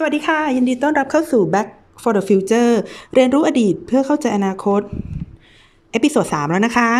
[0.00, 1.68] สวัสดีค่ะ ยินดีต้อนรับเข้าสู่ Back
[2.02, 2.72] for the Future
[3.14, 4.80] เรียนรู้อดีตเพื่อเข้าใจอนาคต
[5.92, 6.90] episode 3แล้วนะคะ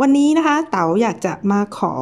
[0.00, 1.94] วันนี้นะคะ เต๋าอยากจะมาขอ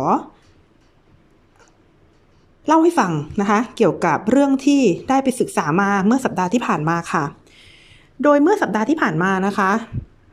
[2.66, 7.24] เล่าให้ฟังนะคะ เกี่ยวกับเรื่องที่ได้ไปศึกษามาเมื่อสัปดาห์ที่ผ่านมาค่ะ
[8.22, 9.70] โดยเมื่อสัปดาห์ที่ผ่านมานะคะ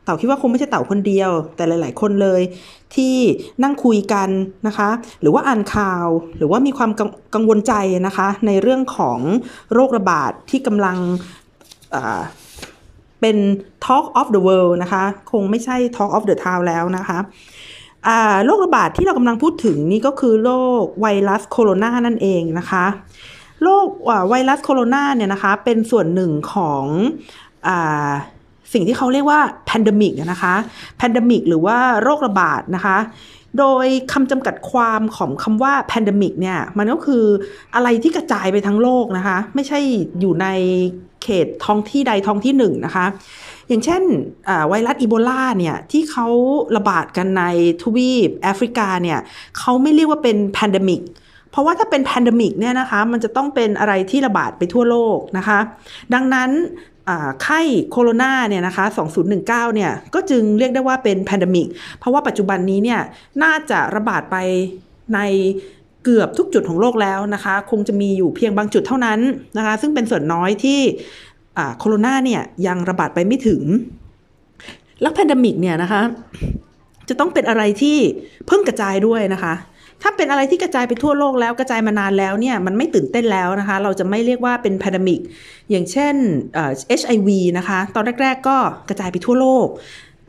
[0.04, 2.42] เต๋าคิดว่าคงไม่ใช่เต๋าคนเดียว แต่หลาย ๆ คนเลย
[2.94, 3.16] ที่
[3.62, 4.28] นั่งคุยกัน
[4.66, 4.88] นะคะ
[5.20, 6.90] หรือว่าอ่านข่าว หรือว่ามีความ
[7.34, 7.74] กังวลใจ
[8.06, 9.18] นะคะ ในเรื่องของ
[9.72, 10.96] โรคระบาดที่กำลัง
[13.22, 13.36] เป็น
[13.86, 17.18] Talk of the World นะคะ คงไม่ใช่ Talk of the Town แล้วนะคะ
[18.44, 20.52] โรคระบาดที่เรากำลังพูดถึงนี่ก็คือโร
[20.82, 22.84] คไวรัสโคโรนานั่นเองนะคะ
[23.62, 23.86] โรค
[24.28, 26.84] ไวรัสโคโรนาเนี่ยนะคะเป็นส่วนหนึ่งของ
[27.68, 27.70] อ
[28.72, 30.54] สิ่งที่เขาเรียกว่า pandemic นะคะ
[31.00, 32.98] pandemic หรือว่าโรคระบาดนะคะ
[33.58, 37.24] โดยคำจำกัดความของคำว่า pandemic เนี่ยมันก็คือ
[37.74, 39.78] อะไรที่กระจายไปทั้งโลกนะคะ ไม่ใช่
[40.20, 40.46] อยู่ใน
[41.22, 43.06] เขตท้องที่ใดท้องที่หนึ่งนะคะ
[43.68, 44.02] อย่างเช่น
[44.68, 46.26] ไวรัสอีโบลาเนี่ยที่เขา
[46.76, 47.44] ระบาดกันใน
[47.82, 49.18] ทวีปแอฟริกาเนี่ย
[49.58, 51.02] เขาไม่เรียกว่าเป็น pandemic
[51.50, 55.58] เพราะว่าถ้าเป็น pandemic เนี่ยนะคะมันจะต้องเป็นอะไรที่ระบาดไปทั่วโลกนะคะ
[56.14, 56.50] ดังนั้น
[57.42, 58.84] ไข้โคโรนาเนี่ยนะคะ
[59.34, 61.66] 2019 เนี่ยก็จึงเรียกได้ว่าเป็น pandemic
[61.98, 63.00] เพราะว่าปัจจุบันนี้เนี่ย
[63.42, 64.36] น่าจะระบาดไป
[65.14, 65.20] ใน
[66.04, 69.20] เกือบทุกจุดของโลกแล้วนะคะ คงจะมีอยู่เพียงบางจุดเท่านั้น
[69.58, 70.80] นะคะ ซึ่งเป็นส่วนน้อยที่
[71.78, 73.62] โคโรนาเนี่ยยังระบาดไปไม่ถึง
[75.00, 76.02] แล้ว pandemic เนี่ยนะคะ
[77.08, 77.98] จะต้องเป็นอะไรที่
[78.46, 79.54] เพิ่งกระจายด้วยนะคะ
[80.02, 85.20] ถ้าเป็นอะไรที่กระจายไปทั่วโลกแล้วกระจายมานานแล้วเนี่ยมันไม่ตื่นเต้นแล้วนะคะ เราจะไม่เรียกว่าเป็น pandemic
[85.70, 86.14] อย่างเช่น
[86.54, 87.28] เอ่อ HIV
[87.58, 88.56] นะคะ ตอนแรก ๆ ก็
[88.88, 89.66] กระจายไปทั่วโลก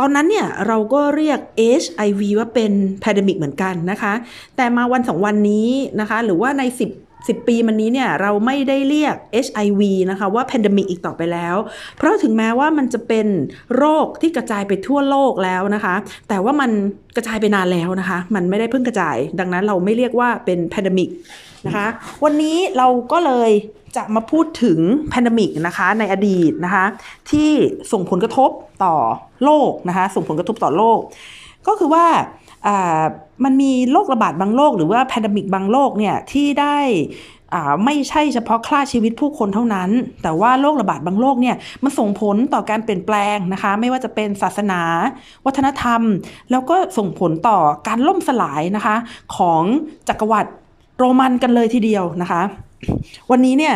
[0.04, 1.40] อนนั้นเนี่ยเราก็เรียก
[1.82, 2.72] HIV ว่าเป็น
[3.02, 4.14] แพดมิกเหมือนกันนะคะ
[4.58, 5.70] แต่มาวันสองวันนี้
[6.00, 6.84] นะคะ หรือว่าใน 10
[7.28, 9.16] 10 ปีมันนี้เนี่ยเราไม่ได้เรียก
[9.46, 11.56] HIV นะคะว่า pandemic อีกต่อไปแล้ว
[11.98, 13.28] เพราะถึงแม้ว่ามันจะเป็น
[13.76, 15.96] โรคที่กระจายไปทั่วโลกแล้วนะคะ
[16.30, 16.72] แต่ว่ามัน
[17.16, 21.10] กระจายไปนานแล้วนะคะ มันไม่ได้เพิ่งกระจาย ดังนั้นเราไม่เรียกว่าเป็น pandemic
[21.66, 21.88] นะคะ
[22.24, 23.52] วันนี้เราก็เลย
[23.96, 24.80] จะมาพูดถึง
[25.12, 26.86] pandemic นะคะในอดีตนะคะ
[27.32, 27.50] ที่
[27.92, 28.50] ส่งผลกระทบ
[28.84, 28.96] ต่อ
[29.44, 31.00] โลกนะคะส่งผลกระทบต่อโลก
[31.68, 32.06] ก็คือว่า
[33.44, 36.78] มันมีโรคระบาดบางโรคหรือว่า pandemic บางโรคเนี่ยที่ได้
[37.86, 39.90] ไม่ใช่เฉพาะฆ่าชีวิตผู้คนเท่านั้น
[40.24, 44.82] แต่ว่าโรคระบาดบางโรคเนี่ยมันส่งผลต่อการเปลี่ยนแปลงนะคะ ไม่ว่าจะเป็นศาสนา
[45.46, 46.02] วัฒนธรรม
[46.52, 48.96] แล้วก็ส่งผลต่อการล่มสลายนะคะ
[49.36, 49.64] ของ
[50.10, 50.52] จักรวรรดิ
[50.98, 52.42] โรมันกันเลยทีเดียวนะคะ
[53.32, 53.76] วันนี้เนี่ย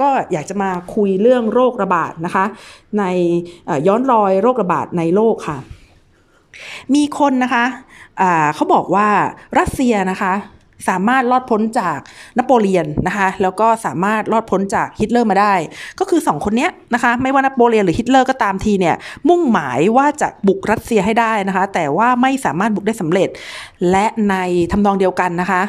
[0.00, 2.44] ก็อยากจะมาคุยเรื่องโรคระบาดนะคะ
[2.98, 3.04] ใน
[3.86, 5.58] ย้อนรอยโรคระบาดในโลกค่ะ
[6.94, 7.64] มีคนนะคะ
[8.54, 9.08] เขาบอกว่า
[9.58, 10.34] รัสเซียนะคะ
[10.88, 11.98] สามารถรอดพ้นจาก
[12.38, 15.54] นโปเลียนนะคะ แล้วก็สามารถรอดพ้นจากฮิตเลอร์มาได้
[15.98, 18.96] ก็คือสองคนนี้นะคะ ไม่ว่านโปเลียนหรือฮิตเลอร์ก็ตามทีเนี่ย
[19.28, 23.28] มุ่งหมายว่าจะบุกรัสเซียให้ได้นะคะ แต่ว่าไม่สามารถบุกได้สำเร็จ
[23.90, 24.36] และใน
[24.72, 25.60] ทำนองเดียวกันนะคะ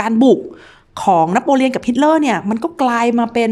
[0.00, 0.40] การบุก
[1.02, 3.50] ของนโปเลียนกับฮิตเลอร์เนี่ยมันก็กลายมาเป็น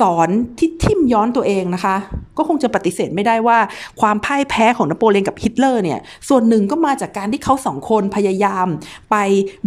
[0.00, 0.28] สอน
[0.58, 1.96] ที่ทิมย้อนตัวเองนะคะ
[2.36, 3.58] ก็คงจะปฏิเสธไม่ได้ว่า
[4.00, 8.66] ความพ่ายแพ้ของนโปเลียนกับฮิตเลอร์เนี่ยส่วนหนึ่งก็มาจากการที่เขาสองคนพยายาม
[9.10, 9.16] ไป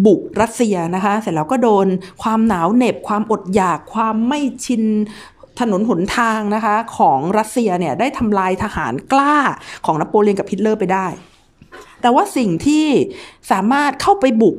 [0.06, 1.88] บุกรัสเซียนะคะ เสร็จแล้วก็โดน
[2.24, 4.84] ความหนาวเหน็บความอดอยากความไม่ชิน
[5.60, 9.38] ถนนหนทางนะคะของรัสเซียเนี่ยได้ทำลายทหารกล้า
[9.86, 11.08] ของนโปเลียนกับฮิตเลอร์ไปได้
[12.02, 12.86] แต่ว่าสิ่งที่
[13.52, 14.56] สามารถเข้าไปบุก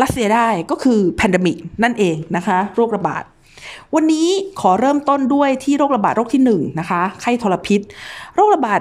[0.00, 3.22] รัสเซียได้ก็คือ pandemic นั่นเองนะคะโรคระบาด
[3.94, 4.28] วันนี้
[4.60, 7.80] ขอเริ่มต้นด้วยที่โรคระบาดโรคที่1 นะคะไข้ทรพิษ
[8.34, 8.80] โรคระบาด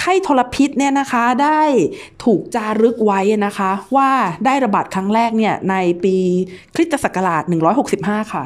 [0.00, 1.62] ไข้ทรพิษเนี่ยนะคะได้
[2.24, 4.10] ถูกจารึกไว้นะคะว่า
[4.46, 5.74] ได้ระบาดครั้งแรกเนี่ยใน
[6.04, 6.16] ปี
[6.74, 7.42] คริสตศักราช
[7.88, 8.44] 165 ค่ะ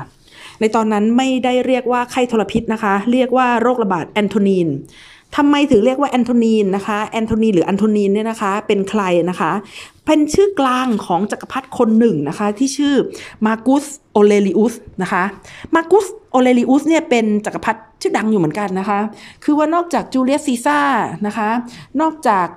[0.60, 4.68] ในตอนนั้นไม่ได้เรียกว่าไข้ทรพิษนะคะ เรียกว่าโรคระบาดแอนโทนีน
[5.36, 9.52] ทำไมถึงเรียกว่าแอนโทนีนนะคะแอนโทนีหรืออันโทนีนเนี่ยนะคะเป็นใครนะคะ
[10.06, 12.94] เป็นชื่อกลางของจักรพรรดิคนหนึ่งนะคะที่ชื่อ
[13.46, 15.24] มาร์กุสออเรลิอุสนะคะ
[15.74, 18.98] มาร์กุสออเรลิอุสเนี่ยเป็นจักรพรรดิชื่อดังอยู่เหมือนกันนะคะ
[19.44, 20.80] คือว่านอกจากจูเลียสซีซาร์
[21.26, 21.48] นะคะ
[22.00, 22.48] นอกจาก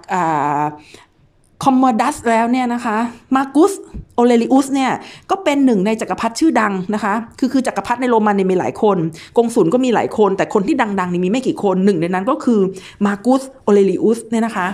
[1.64, 2.98] คอมมอดัสแล้วเนี่ยนะคะ
[3.36, 3.74] มากุส
[4.16, 4.92] โอเลริอุสเนี่ย
[5.30, 8.98] ก็เป็นหนึ่งในจักรพรรดิชื่อดังนะคะ คือคือจักรพรรดิในโรมันเนี่ยมีหลายคน
[9.38, 12.60] กงสุลก็มีหลายคน แต่คนที่ดังๆนี่มีไม่กี่คนหนึ่งในนั้นก็คือ
[13.06, 14.68] มากุสโอเลริอุสเนี่ยนะคะ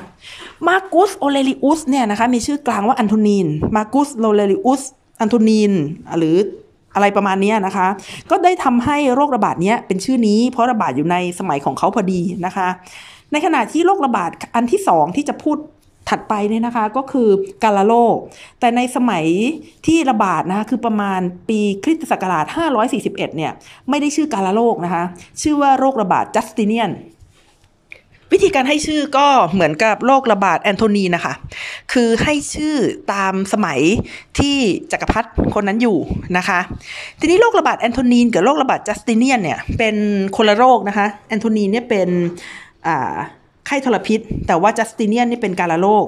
[0.67, 4.81] มากุสโอเลริอุสเนี่ยนะคะมีชื่อกลางว่าอันโทนีนมากุสโอเลริอุส
[5.21, 5.71] อันโทนีน
[6.17, 6.35] หรือ
[6.95, 7.87] อะไรประมาณนี้นะคะ
[8.29, 12.67] ก็ได้ทำให้โรคระบาดนี้เป็นชื่อนี้ เพราะระบาดอยู่ในสมัยของเขาพอดีนะคะ
[13.31, 15.57] ในขณะที่โรคระบาดอันที่สองที่จะพูด
[16.09, 17.29] ถัดไปเนี่ยนะคะก็คือ
[17.63, 18.15] กาฬโรค
[18.59, 19.25] แต่ในสมัย
[19.85, 22.45] ที่ระบาดนะคะคือประมาณปีคริสตศักราช
[22.85, 23.51] 541 เนี่ย
[23.89, 25.03] ไม่ได้ชื่อกาฬโรคนะคะ
[25.41, 26.91] ชื่อว่าโรคระบาดจัสติเนียน
[28.33, 31.33] วิธีการให้ชื่อก็เหมือนกับโรคระบาดแอนโทนีนะคะ
[31.93, 32.75] คือให้ชื่อ
[33.13, 33.79] ตามสมัย
[34.39, 34.57] ที่
[34.91, 35.97] จักรพรรดิคนนั้นอยู่
[36.37, 36.59] นะคะ
[37.19, 39.95] ทีนี้โรคระบาดแอนโทนีนกับโรคระบาดจัสติเนียนเนี่ยเป็น
[40.37, 42.09] คนละโรคนะคะ แอนโทนีเนี่ยเป็น
[42.87, 43.15] อ่า
[43.67, 46.05] ไข้ทรพิษ แต่ว่าจัสติเนียนนี่เป็นการละโรค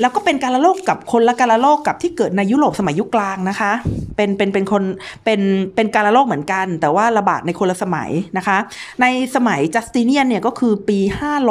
[0.00, 3.72] แล้วก็เป็นการละโรคกับคนละการละโรคกับที่เกิดในยุโรปสมัยยุคกลางนะคะ
[4.16, 4.82] เป็นเป็นเป็นคน
[5.24, 5.40] เป็น
[5.74, 8.58] เป็นการละโรคเหมือนกัน แต่ว่าระบาดในคนละสมัยนะคะ
[9.00, 10.98] ในสมัยจัสติเนียนเนี่ยก็คือปี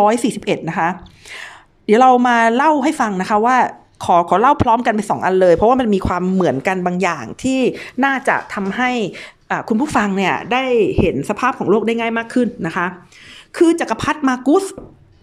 [0.08, 0.90] 541 นะคะ
[1.86, 3.58] เดี๋ยวเรามาเล่าให้ฟังนะคะว่า
[4.06, 7.60] ขอขอเล่าพร้อมกันไปสองอันเลย เพราะว่ามันมีความเหมือนกันบางอย่างที่
[8.06, 8.92] น่าจะทำให้
[9.70, 10.64] คุณผู้ฟังเนี่ยได้
[11.00, 12.86] เห็นสภาพของโลกได้ง่ายมากขึ้นนะคะ
[13.58, 14.66] คือจักรพรรดิมากุส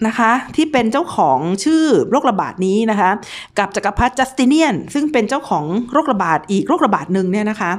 [0.07, 3.11] นะคะที่เป็นเจ้าของชื่อโรคระบาดนี้นะคะ
[3.59, 7.71] กับจักรพรรดิจัสติเนียน ซึ่งเป็นเจ้าของโรคระบาดอีกโรคระบาดหนึ่งเนี่ยนะคะ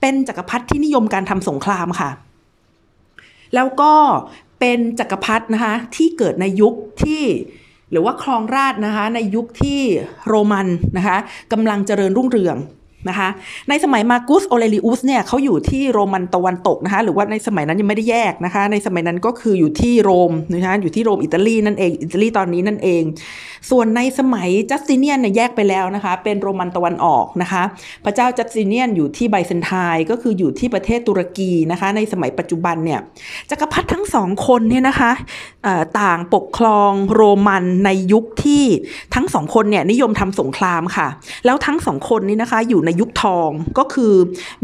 [0.00, 2.10] เป็นจักรพรรดิที่นิยมการทำสงครามค่ะ
[3.54, 3.92] แล้วก็
[4.60, 7.22] เป็นจักรพรรดินะคะที่เกิดในยุคที่
[7.90, 9.80] หรือว่าครองราชนะคะในยุคที่
[10.28, 11.16] โรมันนะคะ
[11.52, 12.56] กำลังเจริญรุ่งเรือง
[13.08, 13.28] นะคะ
[13.68, 23.02] ในสมัยมากุสโอเลริอุสเนี่ยเขาอยู่ที่โรมันตะวันตกนะคะ หรือว่าในสมัยนั้นยังไม่ได้แยกนะคะ ในสมัยนั้นก็คืออยู่ที่โรมนะคะอยู่ที่โรมอิตาลีนั่นเองอิตาลีตอนนี้นั่นเอง
[23.70, 27.62] ส่วนในสมัยจัสติเนียนเนี่ยแยกไปแล้วนะคะ เป็นโรมันตะวันออกนะคะ
[28.04, 33.00] พระเจ้าจัสติเนียนอยู่ที่ไบเซนไทน์ก็คืออยู่ที่ประเทศตุรกีนะคะ ในสมัยปัจจุบันเนี่ย
[33.50, 35.12] จักรพรรดิทั้งสองคนเนี่ยนะคะ
[36.00, 38.64] ต่างปกครองโรมันในยุคที่
[39.14, 41.08] ทั้งสองคนเนี่ยนิยมทำสงครามค่ะ
[41.44, 44.14] แล้วทั้งสองคนนี้นะคะอยู่ในยุคทองก็คือ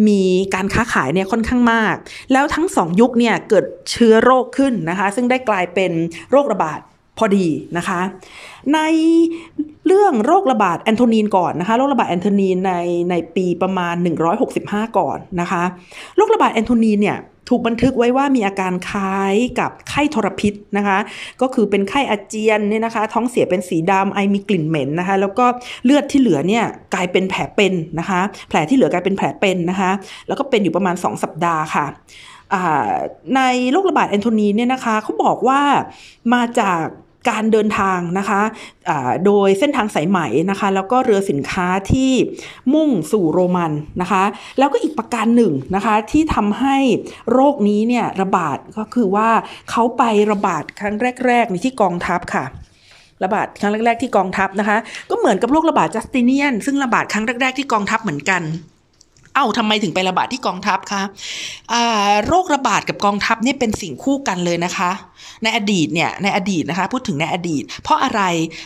[0.08, 0.22] มี
[0.54, 1.94] การค้าขายเนี่ยค่อนข้างมาก
[2.32, 5.92] แล้วทั้งสองยุคเนี่ยเกิดเชื้อโรคขึ้นนะคะ ซึ่งได้กลายเป็น
[6.30, 6.80] โรคระบาด
[7.20, 7.46] พอดี
[7.76, 8.00] นะคะ
[8.74, 8.78] ใน
[9.86, 12.74] เรื่องโรคระบาดแอนโทนีนก่อนนะคะโรคระบาดแอนโทนีนใน
[13.10, 13.94] ในปีประมาณ
[14.46, 15.62] 165 ก่อนนะคะ
[16.16, 17.18] โรคระบาดแอนโทนีนเนี่ย
[17.48, 20.98] ถูกบันทึกไว้ว่ามีอาการคล้ายกับไข้ทรพิษนะคะ
[21.40, 25.46] ก็คือเป็นไข้อาเจียนเนี่ยนะคะ ท้องเสียเป็นสีดำไอมีกลิ่นเหม็นนะคะ แล้วก็
[25.84, 26.64] เลือดที่เหลือเนี่ย
[26.94, 29.90] กลายเป็นแผลเป็นนะคะ แผลที่เหลือกลายเป็นแผลเป็นนะคะ
[30.28, 31.86] แล้วก็เป็นอยู่ประมาณ 2 สัปดาห์ค่ะ
[33.36, 33.40] ใน
[33.72, 35.60] โรคระบาดแอนโทนีเนี่ยนะคะเขาบอกว่า
[36.34, 36.82] มาจาก
[37.28, 40.18] การเดินทางนะคะะโดยเส้นทางสายไหม
[40.50, 42.12] นะคะ แล้วก็เรือสินค้าที่
[42.74, 44.22] มุ่งสู่โรมันนะคะ
[44.58, 46.76] แล้วก็อีกประการหนึ่งนะคะที่ทำให้
[47.32, 49.28] โรคนี้เนี่ยระบาดก็คือว่า
[49.70, 50.02] เขาไป
[50.32, 50.96] ระบาดครั้ง
[51.26, 52.44] แรกๆในที่กองทัพค่ะ
[53.24, 54.78] ระบาดครั้งแรก ๆ ที่กองทัพนะคะ
[55.10, 58.42] ก็เหมือนกับโรคระบาดจัสติเนียน ซึ่งระบาดครั้งแรก ๆ ที่กองทัพเหมือนกัน
[59.34, 61.02] เอ้าทำไมถึงไประบาดที่กองทัพคะ
[62.26, 64.90] โรคระบาดกับกองทัพนี่เป็นสิ่งคู่กันเลยนะคะ
[65.42, 68.22] ในอดีตเนี่ยในอดีตนะคะ พูดถึงในอดีต เพราะอะไร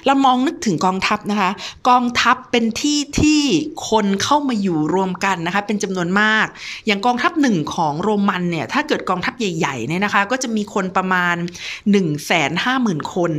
[0.06, 1.50] เรามองนึกถึงกองทัพนะคะ
[1.88, 3.43] กองทัพเป็นที่ที่
[3.90, 6.46] คนเข้ามาอยู่รวมกันนะคะ เป็นจำนวนมาก
[6.87, 11.37] อย่างกองทัพหนึ่งของโรมันเนี่ยถ้าเกิดกองทัพใหญ่ๆเนี่ยนะคะ ก็จะมีคนประมาณ
[11.69, 13.32] 1นึ่งแสนห้าหมื่นคน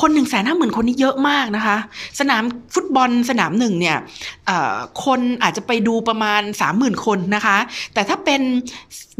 [0.00, 1.76] คน1นึ่งแสนห้าหมื่นคนนี่เยอะมากนะคะ
[2.20, 2.42] สนาม
[2.74, 3.96] ฟุตบอลสนามหนึ่งเนี่ย
[5.04, 6.42] คนอาจจะไปดูประมาณ
[6.84, 7.58] 30,000คนนะคะ
[7.94, 8.42] แต่ถ้าเป็น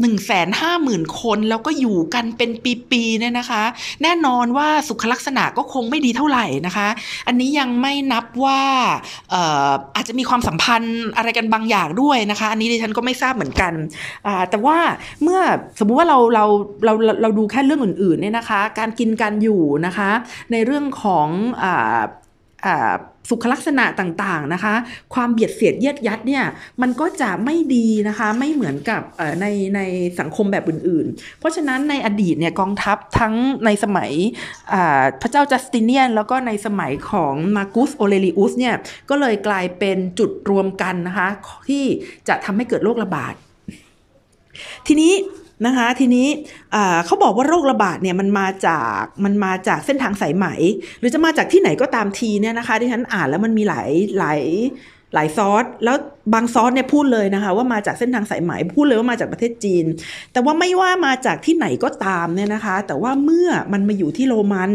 [0.01, 2.49] 150,000 คน แล้วก็อยู่กันเป็น
[2.91, 3.63] ปีๆเนี่ยนะคะ
[4.03, 6.87] แน่นอนว่าสุขลักษณะก็คงไม่ดีเท่าไหร่นะคะ
[7.27, 8.61] อันนี้ยังไม่นับว่า
[9.95, 13.73] อาจจะมีความสัมพันธ์อะไรกันบางอย่างด้วยนะคะ อันนี้ดิฉันก็ไม่ทราบเหมือนกัน
[14.49, 14.77] แต่ว่า
[15.23, 15.39] เมื่อ
[15.79, 16.45] สมมุติว่าเราเรา
[16.85, 20.09] เราเราดูแค่เรื่องอื่นๆเนี่ยนะคะ การกินการอยู่นะคะ
[20.51, 21.27] ในเรื่องของ
[23.29, 24.73] สุขลักษณะต่างๆนะคะ
[25.13, 26.43] ความเบียดเสียดเยียดยัดเนี่ย
[26.81, 29.01] มันก็จะไม่ดีนะคะไม่เหมือนกับ
[29.41, 29.45] ใน
[29.75, 29.79] ใน
[30.19, 33.33] สังคมแบบอื่นๆ เพราะฉะนั้นในอดีตเนี่ยกองทัพทั้ง
[33.65, 34.11] ในสมัย
[35.21, 38.75] พระเจ้าจัสติเนียน แล้วก็ในสมัยของมากุสโอเลริอุสเนี่ย
[39.09, 41.29] ก็เลยกลายเป็นจุดรวมกันนะคะ
[41.69, 41.83] ที่
[42.27, 43.33] จะทำให้เกิดโรคระบาด
[44.87, 45.13] ทีนี้
[45.65, 46.27] นะคะ ทีนี้
[47.05, 50.45] เขาบอกว่าโรคระบาดเนี่ยมันมาจากมันมาจากเส้นทางสายไหม
[50.99, 54.41] หรือจะมาจากที่ไหนก็ตามทีเนี่ยนะคะที่ฉันอ่านแล้วมันมีหลายหลาย
[55.13, 55.97] หลายซอสแล้ว
[56.33, 59.85] บางซอสเนี่ยพูดเลยนะคะ ว่ามาจากเส้นทางสายไหมพูดเลยว่ามาจากประเทศจีน
[60.33, 64.71] แต่ว่าไม่ว่ามาจากที่ไหนก็ตามเนี่ยนะคะ แต่ว่าเมื่อมันมาอยู่ที่โรมัน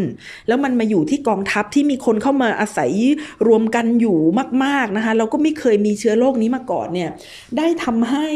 [0.49, 2.91] แล้วมันมาอยู่ที่กองทัพที่มีคนเข้ามาอาศัย
[3.47, 4.19] รวมกันอยู่
[4.65, 7.11] มากๆนะคะเราก็ไม่เคยมีเชื้อโรคนี้มาก่อนเนี่ย
[7.59, 8.29] ได้ทำให้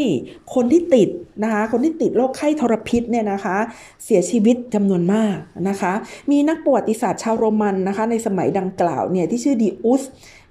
[0.54, 1.08] คนที่ติด
[1.42, 3.56] นะคะคนที่ติดโรคไข้ทรพิษเนี่ยนะคะ
[4.04, 5.36] เสียชีวิตจำนวนมาก
[5.68, 5.92] นะคะ
[6.30, 10.04] มีนักประวัติศาสตร์ชาวโรมันนะคะในสมัยดังกล่าวเนี่ยที่ชื่อดีอุส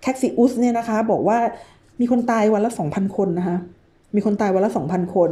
[0.05, 1.38] แคสซิอุสเนี่ยนะคะ บอกว่า
[2.00, 3.57] มีคนตายวันละ 2,000 คนนะคะ
[4.15, 5.29] มีคนตายวันละ 2,000 คน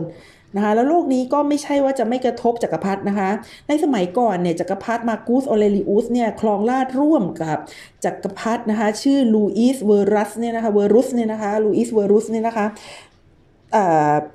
[0.55, 3.29] นะคะ แล้วโรคนี้ก็ไม่ใช่ว่าจะไม่กระทบจักรพรรดินะคะ
[3.67, 7.57] ในสมัยก่อนเนี่ยจักรพรรดิมาร์กุสออเรลิอุสเนี่ยครองราชย์ร่วมกับ
[8.05, 12.65] จักรพรรดินะคะ ชื่อลูอิสเวอรัสเนี่ยนะคะ เวอรุสเนี่ยนะคะ ลูอิสเวอรุสเนี่ยนะคะ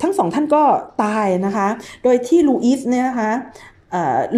[0.02, 0.62] ทั้งสองท่านก็
[1.04, 1.68] ตายนะคะ
[2.04, 3.32] โดยที่ลูอิสเนี่ยนะคะ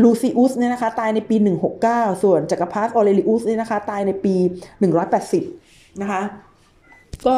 [0.02, 1.37] ลูซิอุสเนี่ยนะคะตายในปี
[1.80, 5.70] 169 ส่วนจักรพรรดิออเรลิอุสเนี่ยนะคะตายในปี 180
[6.02, 6.23] นะคะ
[7.26, 7.37] ก็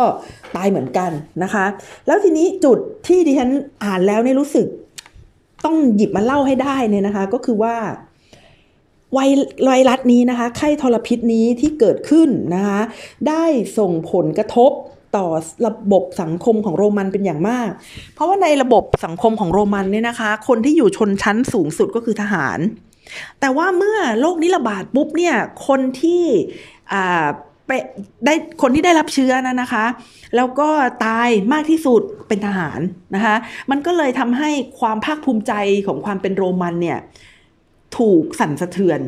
[0.56, 1.10] ตายเหมือนกัน
[1.42, 1.64] นะคะ
[2.06, 3.50] แล้วทีนี้จุดที่ดิฉัน
[3.84, 4.66] อ่านแล้วเนี่ยรู้สึก
[5.64, 7.76] ต้องหยิบมาเล่าให้ได้เนี่ยนะคะ ก็คือว่า
[9.12, 9.18] ไว
[9.64, 12.80] ไวรัสนี้นะคะไข้ทรพิษนี้ที่เกิดขึ้นนะคะ
[13.28, 13.44] ได้
[13.78, 14.72] ส่งผลกระทบ
[15.16, 15.26] ต่อ
[15.66, 17.70] ระบบสังคมของโรมันเป็นอย่างมาก
[18.14, 22.58] เพราะว่าในระบบสังคมของโรมันเนี่ยนะคะ คนที่อยู่ชนชั้นสูงสุดก็คือทหาร
[23.40, 25.34] แต่ว่าเมื่อโรคนี้ระบาดปุ๊บเนี่ย
[25.66, 26.22] คนที่
[26.92, 27.26] อ่า
[27.72, 27.78] ไป
[28.26, 29.84] ได้คนที่ได้รับเชื้อนะนะคะ
[30.36, 30.68] แล้วก็
[31.06, 32.80] ตายมากที่สุดเป็นทหาร
[33.14, 33.36] นะคะ
[33.70, 34.50] มันก็เลยทำให้
[34.80, 35.52] ความภาคภูมิใจ
[35.86, 36.98] ของความเป็นโรมันเนี่ย
[37.98, 39.00] ถูกสั่นสะเทือน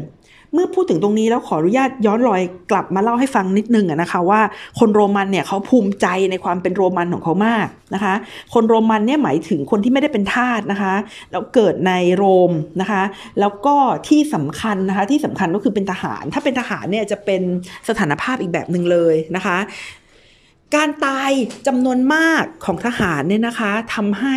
[0.55, 4.41] เมื่อพูดถึงตรงนี้แล้วขออนุญาตย้อนรอยกลับมาเล่าให้ฟังนิดนึงนะคะว่า
[4.79, 8.15] คนโรมันเนี่ยเขาภูมิใจในความเป็นโรมันของเขามากนะคะ
[8.55, 10.95] คนโรมันเนี่ยหมายถึงคนที่ไม่ได้เป็นทาสนะคะ
[11.31, 13.03] แล้วเกิดในโรมนะคะ
[13.41, 13.77] แล้วก็
[14.09, 17.43] ที่สำคัญนะคะที่สำคัญก็คือเป็นทหาร ถ้าเป็นทหารเนี่ยจะเป็น
[17.89, 19.59] สถานภาพอีกแบบหนึ่งเลยนะคะ
[20.77, 21.31] การตาย
[21.67, 24.37] จำนวนมากของทหารเนี่ยนะคะทำให้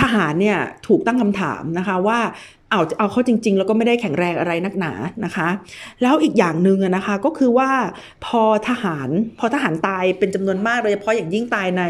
[0.00, 2.20] ทหารเนี่ยถูกตั้งคำถามนะคะว่า
[2.70, 4.92] เอาเอาเข้าจริง ๆ แล้วก็ไม่ได้แข็งแรงอะไรนักหนา
[5.24, 5.48] นะคะ
[6.02, 7.70] แล้วอีกอย่างหนึ่งนะคะก็คือว่า
[8.26, 9.08] พอทหาร
[9.38, 11.82] พอทหารตายเป็นจำนวนมากโดยเฉพาะอย่างยิ่งตายใน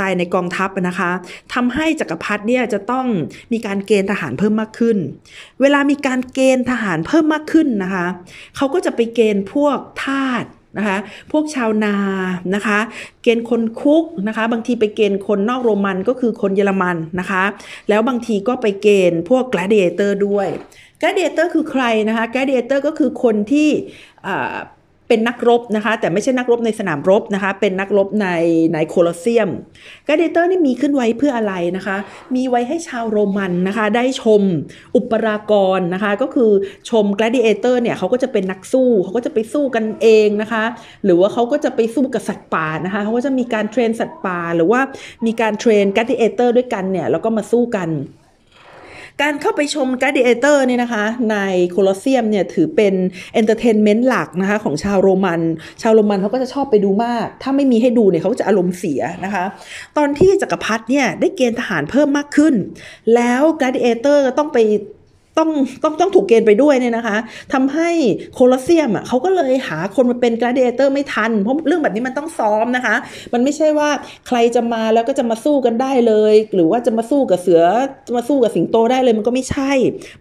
[0.00, 1.10] ตายในกองทัพนะคะ
[1.54, 3.06] ทำให้จักรพรรดิเนี่ยจะต้อง
[3.52, 4.96] มีการเกณฑ์ทหารเพิ่มมากขึ้น
[5.60, 8.06] เวลามีการเกณฑ์ทหารเพิ่มมากขึ้นนะคะ
[8.56, 10.44] เขาก็จะไปเกณฑ์พวกทาส
[10.78, 10.98] นะคะ
[11.32, 11.94] พวกชาวนา
[12.54, 12.78] นะคะ
[13.22, 17.44] เกณฑ์คนคุกนะคะบางทีไปเกณฑ์คนนอกโรมันก็คือคนเยอรมันนะคะ
[17.88, 20.48] แล้วบางทีก็ไปเกณฑ์พวก gladiator ด้วย
[21.00, 23.68] gladiator คือใครนะคะ gladiator ก็คือคนที่
[25.08, 28.28] เป็นนักรบนะคะ แต่ไม่ใช่นักรบในสนามรบนะคะ เป็นนักรบใน
[28.74, 29.48] ในโคลอสเซียม
[30.08, 31.96] gladiator นี่มีขึ้นไว้เพื่ออะไรนะคะ
[32.34, 34.42] มีไว้ให้ชาวโรมันนะคะ ได้ชม
[34.96, 36.50] อุปรากรนะคะ ก็คือ
[36.90, 40.64] ชมก l ดิเอเตอร์เนี่ยเขาก็จะเป็นนักสู้เขาก็จะไปสู้กันเองนะคะ
[41.04, 44.80] หรือว่าเขาก็จะไปสู้กับสัตว์ป่านะคะเขาก็จะมีการ train สัตว์ป่าหรือว่า
[45.26, 47.90] มีการเทรนก l ดิเอเตอร์ด้วยกันเนี่ยแล้วก็มาสู้กัน
[49.22, 51.36] การเข้าไปชม gladiator เนี่ยนะคะใน
[51.70, 52.94] โคลอสเซียมเนี่ยถือเป็น
[53.34, 55.40] entertainment หลักนะคะของชาวโรมัน
[55.82, 59.44] ชาวโรมันเขาก็จะชอบไปดูมาก ถ้าไม่มีให้ดูเนี่ยเขาจะอารมณ์เสียนะคะ
[59.96, 62.54] ตอนที่จักรพรรดิเนี่ยได้เกณฑ์ทหารเพิ่มมากขึ้น
[63.14, 64.58] แล้ว gladiator ต้องไป
[65.38, 65.50] ต้อง
[65.82, 67.16] ต้องต้องถูกเกณฑ์ไปด้วยเนี่ยนะคะ
[67.52, 67.90] ทำให้
[68.34, 72.94] โคลอสเซียมอะเขาก็เลยหาคนมาเป็น gladiator ไม่ทัน เพราะเรื่องแบบนี้มันต้องซ้อมนะคะ
[73.32, 73.88] มันไม่ใช่ว่า
[74.28, 77.62] ใครจะมาแล้วก็จะมาสู้กันได้เลย หรือว่าจะมาสู้กับเสือ
[78.16, 79.72] มาสู้กับสิงโตได้เลยมันก็ไม่ใช่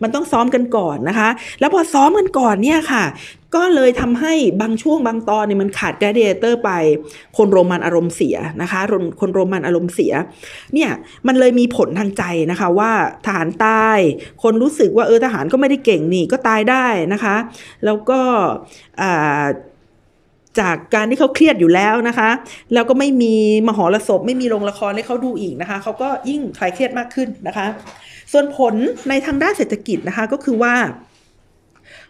[0.04, 1.30] มันต้องซ้อมกันก่อนนะคะ
[1.60, 3.04] แล้วพอซ้อมกันก่อนเนี่ยค่ะ
[3.56, 6.72] ก็เลยทำให้บางช่วงบางตอนเนี่ยมันขาดแกเดเตอร์ไป
[7.38, 8.80] คนโรมันอารมณ์เสียนะคะ
[9.20, 10.14] คนโรมันอารมณ์เสีย
[10.74, 10.90] เนี่ย
[11.28, 12.92] มันเลยมีผลทางใจนะคะว่า
[13.26, 14.00] ทหารตาย
[14.44, 17.36] คนรู้สึกว่าเออทหารก็ไม่ได้เก่งนี่ก็ตายได้นะคะ
[17.86, 18.20] แล้วก็
[20.60, 22.30] จากการที่เขาเครียดอยู่แล้วนะคะ
[22.74, 23.36] แล้วก็ไม่มี
[23.68, 27.68] มหรสพไม่มีโรงละครให้เขาดูอีกนะคะเขาก็ยิ่งคลายเครียดมากขึ้นนะคะ
[28.32, 28.74] ส่วนผล
[29.10, 30.76] ในทางด้านเศรษฐกิจนะคะก็คือว่า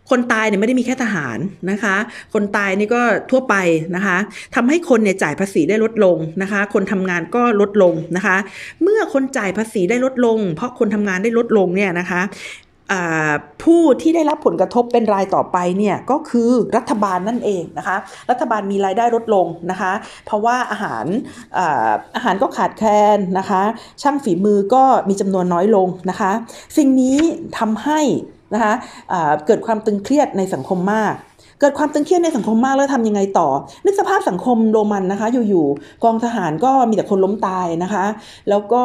[0.09, 1.37] คนตายเนี่ยไม่ได้มีแค่ทหาร
[1.71, 1.95] นะคะ
[2.33, 3.55] คนตายนี่ก็ทั่วไป
[3.95, 4.17] นะคะ
[4.55, 8.37] ทำให้คนเนี่ยจ่ายภาษีได้ลดลงนะคะ คนทำงานก็ลดลงนะคะ
[8.81, 12.21] เมื่อคนจ่ายภาษีได้ลดลง เพราะคนทำงานได้ลดลงเนี่ยนะคะ
[13.63, 17.97] ผู้ที่ได้รับผลกระทบเป็นรายต่อไปเนี่ยก็คือรัฐบาลนั่นเองนะคะ
[18.29, 19.93] รัฐบาลมีรายได้ลดลงนะคะ
[20.25, 21.05] เพราะว่าอาหาร
[22.15, 23.61] อาหารก็ขาดแคลนนะคะ
[24.01, 26.31] ช่างฝีมือก็มีจำนวนน้อยลงนะคะ
[26.77, 27.17] สิ่งนี้
[27.59, 27.99] ทำให้
[28.53, 28.73] นะคะ
[29.47, 31.15] เกิดความตึงเครียดในสังคมมาก
[31.59, 33.47] เกิดความตึงเครียดในสังคมมากแล้วทำยังไงต่อ
[33.85, 38.05] นึกสภาพสังคมโรมันนะคะ อยู่ๆกองทหารก็มีแต่คนล้มตายนะคะ
[38.49, 38.83] แล้วก็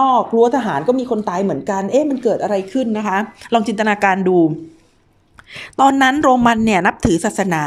[0.00, 3.18] นอกรั้วทหารก็มีคนตายเหมือนกัน เอ๊ะมันเกิดอะไรขึ้นนะคะ
[3.54, 4.38] ลองจินตนาการดู
[5.80, 7.62] ตอนนั้นโรมันเนี่ยนับถือศาสนา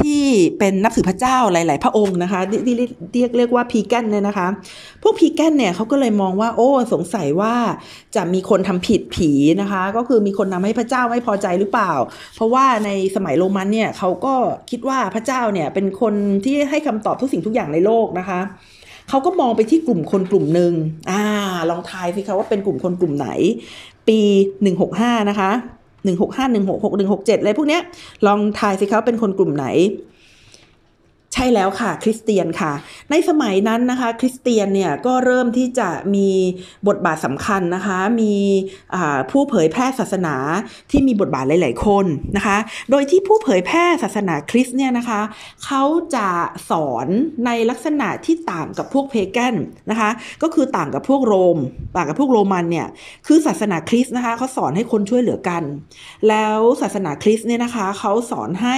[0.00, 0.24] ที่
[0.58, 2.88] เป็นนับถือพระเจ้าหลาย ๆ พระองค์นะคะที่เรีย
[3.28, 4.48] กเรียกว่าพีแกนเนี่ยนะคะ
[5.02, 7.54] พวกพีแกนเนี่ยเขาก็เลยมองว่า โอ้สงสัยว่า
[8.16, 9.30] จะมีคนทำผิดผี
[9.60, 11.92] นะคะ ก็คือมีคนทาให้พระเจ้าไม่พอใจหรือเปล่า
[12.36, 14.34] เพราะว่าในสมัยโรมันเนี่ยเขาก็
[14.70, 18.40] คิดว่าพระเจ้าเนี่ยเป็นคนที่ให้คำตอบทุกสิ่งทุกอย่างในโลกนะคะ
[19.08, 20.72] เขาก็มองไปที่กลุ่มคนกลุ่มหนึ่ง
[21.10, 21.22] อ่า
[21.70, 23.28] ลองทายสิคะว่าเป็นกลุ่มคนกลุ่มไหน
[24.08, 24.18] ปี
[24.74, 25.50] 165 นะคะ
[26.04, 27.82] หนึ่งหกห้าหนึ่งหกหกหนึ่งหกเจ็ดอะไรพวกเนี้ย
[28.26, 29.66] ลองทายสิเขาเป็นคนกลุ่มไหน
[31.34, 32.72] ใช่แล้วค่ะ คริสเตียนค่ะ
[33.10, 36.28] ในสมัยนั้นนะคะ คริสเตียนเนี่ยก็เริ่มที่จะมี
[36.88, 38.34] บทบาทสำคัญนะคะ มี
[39.30, 40.34] ผู้เผยแพร่ศาสนา
[40.90, 42.58] ที่มีบทบาทหลาย ๆ คนนะคะ
[42.90, 45.20] โดยที่ผู้เผยแพร่ศาสนาคริสต์เนี่ยนะคะ
[45.64, 45.82] เขา
[46.14, 46.28] จะ
[46.70, 47.08] สอน
[47.46, 49.54] ในลักษณะที่ต่างกับพวกเพแกน
[49.90, 50.10] นะคะ
[50.42, 51.58] ก็คือต่างกับพวกโรม
[51.96, 52.88] ต่างกับพวกโรมันเนี่ย
[53.26, 55.62] คือศาสนาคริสต์นะคะเขาสอนให้คนช่วยเหลือกัน
[56.28, 58.76] แล้วศาสนาคริสต์เนี่ยนะคะเขาสอนให้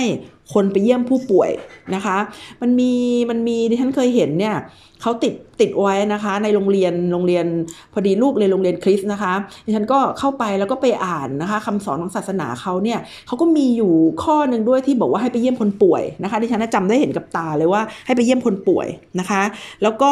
[0.53, 1.51] คนไปเยี่ยมผู้ป่วย
[1.95, 2.19] นะคะ
[2.63, 2.93] มันมี
[3.31, 4.57] มันมีที่ฉันเคยเห็นเนี่ย
[5.05, 7.47] เขาติดติดไว้นะคะ ในโรงเรียนโรงเรียน
[7.93, 9.33] พอดีลูกเรียนโรงเรียนคริสต์นะคะ
[9.65, 13.93] ดิฉันก็เข้าไปแล้วก็ไปอ่านนะคะคำสอนของศาสนาเขาเนี่ยเขาก็มีอยู่
[14.23, 18.87] ข้อหนึ่งด้วยที่บอกว่าให้ไปเยี่ยมคนป่วยนะคะดิฉันจำได้เห็นกับตาเลยว่าให้ไปเยี่ยมคนป่วย
[19.21, 19.43] นะคะ
[19.83, 20.11] แล้วก็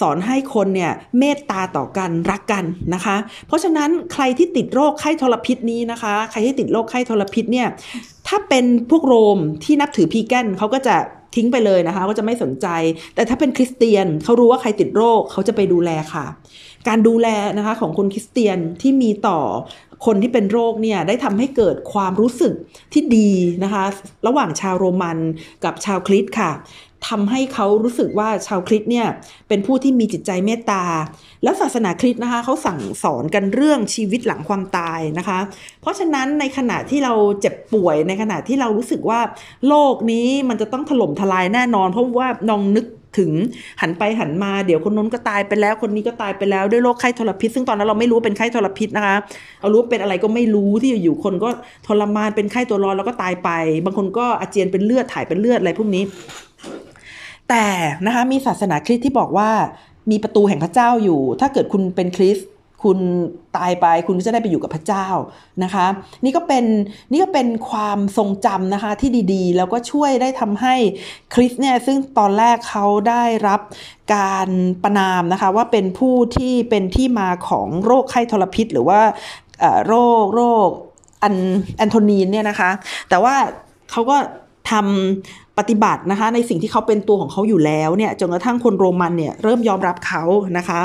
[0.00, 2.64] สอนให้คนเนี่ยเมตตาต่อกันรักกัน
[2.94, 7.68] นะคะ เพราะฉะนั้นใครที่ติดโรคไข้ทรพิษนี้นะคะ ใครที่ติดโรคไข้ทรพิษเนี่ย
[8.28, 10.96] ถ้าเป็นพวกโรมที่นับถือพีแกนเขาก็จะ
[11.36, 12.66] ทิ้งไปเลยนะคะ ก็จะไม่สนใจ
[13.14, 16.26] แต่ถ้าเป็นคริสเตียนเขารู้ว่าใครติดโรคเขาจะไปดูแลค่ะ
[16.88, 19.38] การดูแลนะคะของคนคริสเตียนที่มีต่อ
[20.06, 22.54] คนที่เป็นโรคเนี่ยได้ทำให้เกิดความรู้สึก
[22.92, 23.30] ที่ดี
[23.64, 23.84] นะคะ
[24.26, 25.18] ระหว่างชาวโรมัน
[25.64, 26.52] กับชาวคริสค่ะ
[27.12, 29.06] ทำให้เขารู้สึกว่าชาวคริสเนี่ย
[29.48, 30.84] เป็นผู้ที่มีจิตใจเมตตา
[31.42, 35.38] แล้วศาสนาคริสต์นะคะเขาสั่งสอนกันเรื่องชีวิตหลังความตายนะคะ
[35.80, 39.20] เพราะฉะนั้นในขณะที่เราเจ็บป่วยในขณะที่เรารู้สึกว่า
[39.68, 42.86] โลกนี้มันจะต้องถล่มทลายแน่นอน เพราะว่านองนึก
[43.18, 43.30] ถึง
[43.80, 49.16] หันไปหันมาเดี๋ยวคนนู้นก็ตายไปแล้ว คนนี้ก็ตายไปแล้วด้วยโรคไข้ทรพิษ ซึ่งตอนนั้นเราไม่รู้เป็นไข้ทรพิษนะคะ
[49.60, 51.48] เอารู้เป็นอะไรก็ไม่รู้ที่อยู่คนก็
[51.86, 53.50] ทรมานเป็นไข้ตัวร้อนแล้วก็ตายไป
[53.84, 56.04] บางคนก็อาเจียนเป็นเลือดถ่ายเป็นเลือดอะไรพวกนี้
[57.48, 57.66] แต่
[58.06, 59.50] นะคะมีศาสนาคริสต์ที่บอกว่า
[60.10, 62.48] มีประตูแห่งพระเจ้าอยู่ ถ้าเกิดคุณเป็นคริสต์
[62.84, 62.98] คุณ
[63.56, 65.06] ตายไปคุณก็จะได้ไปอยู่กับพระเจ้า
[65.64, 65.86] นะคะ
[66.24, 66.64] นี่ก็เป็น
[67.10, 70.74] นี่ก็เป็นความทรงจำนะคะที่ดีๆ แล้วก็ช่วยได้ทำให้
[71.34, 73.60] คริสเนี่ยซึ่งตอนแรกเขาได้รับ
[74.14, 74.48] การ
[74.82, 79.00] ประนามนะคะว่าเป็นผู้ที่เป็นที่มาของโรคไข้ทรพิษ หรือว่า
[79.86, 80.68] โรคโรค
[81.22, 81.34] อัน
[81.76, 82.70] แอนโทนีนเนี่ยนะคะ
[83.08, 83.34] แต่ว่า
[83.90, 84.16] เขาก็
[84.70, 90.22] ทำปฏิบัตินะคะในสิ่งที่เขาเป็นตัวของเขาอยู่แล้วเนี่ยจนกระทั่งคนโรมันเนี่ยเริ่มยอมรับเขา
[90.58, 90.80] นะคะ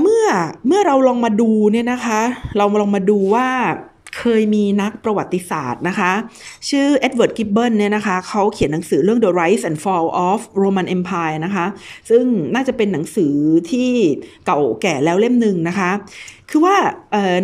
[0.00, 0.26] เมื่อ
[0.68, 2.20] เมื่อเราลองมาดูเนี่ยนะคะ
[2.56, 3.48] เราลองมาดูว่า
[4.18, 6.12] เคยมีนักประวัติศาสตร์นะคะ
[6.68, 11.66] ชื่อเอ็ดเวิร์ดกิบบอนเนี่ยนะคะเขาเขียนหนังสือเรื่อง The Rise and Fall of Roman Empire นะคะ
[12.10, 13.34] ซึ่งน่าจะเป็นหนังสือ
[13.70, 13.90] ที่
[14.46, 15.90] เก่าแก่แล้วเล่มหนึ่งนะคะ
[16.50, 16.76] คือว่า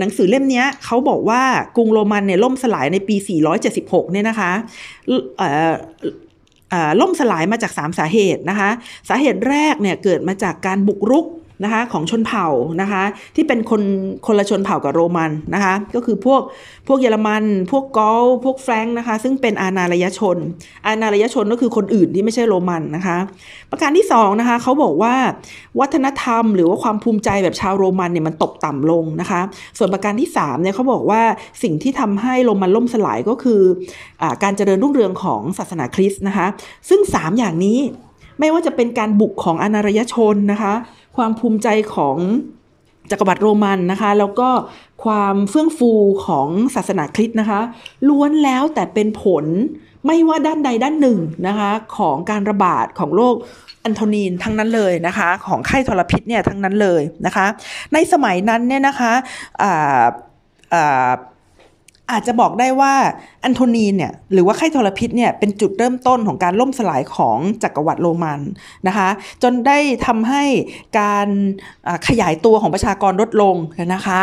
[0.01, 1.43] หนังสือเล่มนี้เขาบอกว่า
[1.77, 3.17] กรุงโรมันเนี่ยล่มสลายในปี
[3.65, 4.53] 476 เนี่ยนะคะ
[7.01, 8.71] ล่มสลายมาจาก 3 สาเหตุนะคะ
[9.09, 11.27] สาเหตุแรกเนี่ยเกิดมาจากการบุกรุก
[11.65, 12.47] นะคะของชนเผ่า
[12.81, 13.03] นะคะ
[13.37, 13.83] ที่เป็นคน
[14.27, 16.41] คนละชนเผ่ากับโรมันนะคะก็คือพวก
[16.89, 20.37] พวกเยอรมัน พวกกอลพวกแฟรงค์นะคะซึ่งเป็นอาณาลยชน
[20.87, 23.17] อาณาลยชนก็คือคนอื่นที่ไม่ใช่โรมันนะคะ
[23.71, 25.15] ประการที่2นะคะเขาบอกว่า
[25.81, 29.41] วัฒนธรรมหรือว่าความภูมิใจแบบชาวโรมันเนี่ยมันตกต่ำลงนะคะ
[29.79, 31.23] ส่วนประการที่3เนี่ยเขาบอกว่า
[31.63, 33.61] สิ่งที่ทำให้โรมันล่มสลายก็คือ
[34.23, 36.47] อการเจริญรุ่งเรืองของศาสนาคริสต์นะคะ
[36.89, 37.81] ซึ่ง 3 อย่างนี้
[38.41, 40.75] ไม่ว่าจะเป็นการบุกของอาณาลยชนนะคะ
[41.17, 42.17] ความภูมิใจของ
[43.11, 44.49] จักรวรรดิโรมันนะคะ แล้วก็
[45.05, 45.93] ความเฟื่องฟู
[46.27, 47.61] ของศาสนาคริสต์นะคะ
[48.09, 49.45] ล้วนแล้วแต่เป็นผล
[50.07, 53.35] ไม่ว่าด้านใดด้านหนึ่งนะคะ ของการระบาดของโรค
[53.85, 57.47] อันโทนีนทั้งนั้นเลยนะคะ ของไข้ทรพิษเนี่ยทั้งนั้นเลยนะคะ
[57.93, 59.13] ในสมัยนั้นเนี่ยนะคะ
[59.63, 60.05] อา
[60.75, 61.13] อา
[62.13, 62.95] อาจจะบอกได้ว่า
[63.47, 68.41] อันโทนีเนี่ยหรือว่าไข้ทรพิษเนี่ยเป็นจุดเริ่มต้นของการล่มสลายของจักรวรรดิโรมัน
[68.87, 69.09] นะคะ
[69.43, 70.45] จนได้ทำให้
[71.01, 71.29] การ
[72.09, 73.57] ขยายตัวของประชากรลดลง
[73.95, 74.21] นะคะ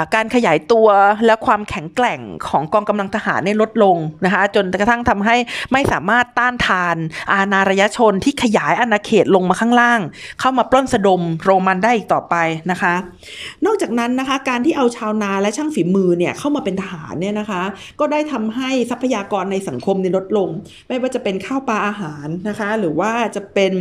[0.00, 0.86] ะการขยายตัว
[1.26, 5.36] และความแข็งแกร่งของกองกำลังทหารเนี่ยลดลงนะคะจนกระทั่งทำให้
[5.72, 6.96] ไม่สามารถต้านทาน
[7.32, 10.00] อาณาระยชนที่ขยายอาณาเขตลงมาข้างล่าง
[10.40, 12.34] เข้ามาปล้นสะดมโรมันได้อีกต่อไป
[12.70, 12.94] นะคะ
[13.66, 17.62] นอกจากนั้นนะคะการที่เอาชาวนาและช่างฝีมือเนี่ยเข้ามาเป็นทหารเนี่ยนะคะ
[18.00, 20.48] ก็ได้ทำให้ทรัพยากรในสังคมนลดลง
[20.88, 23.72] ไม่ว่าจะเป็นข้าวปลาอาหารนะคะ หรือว่าจะเป็น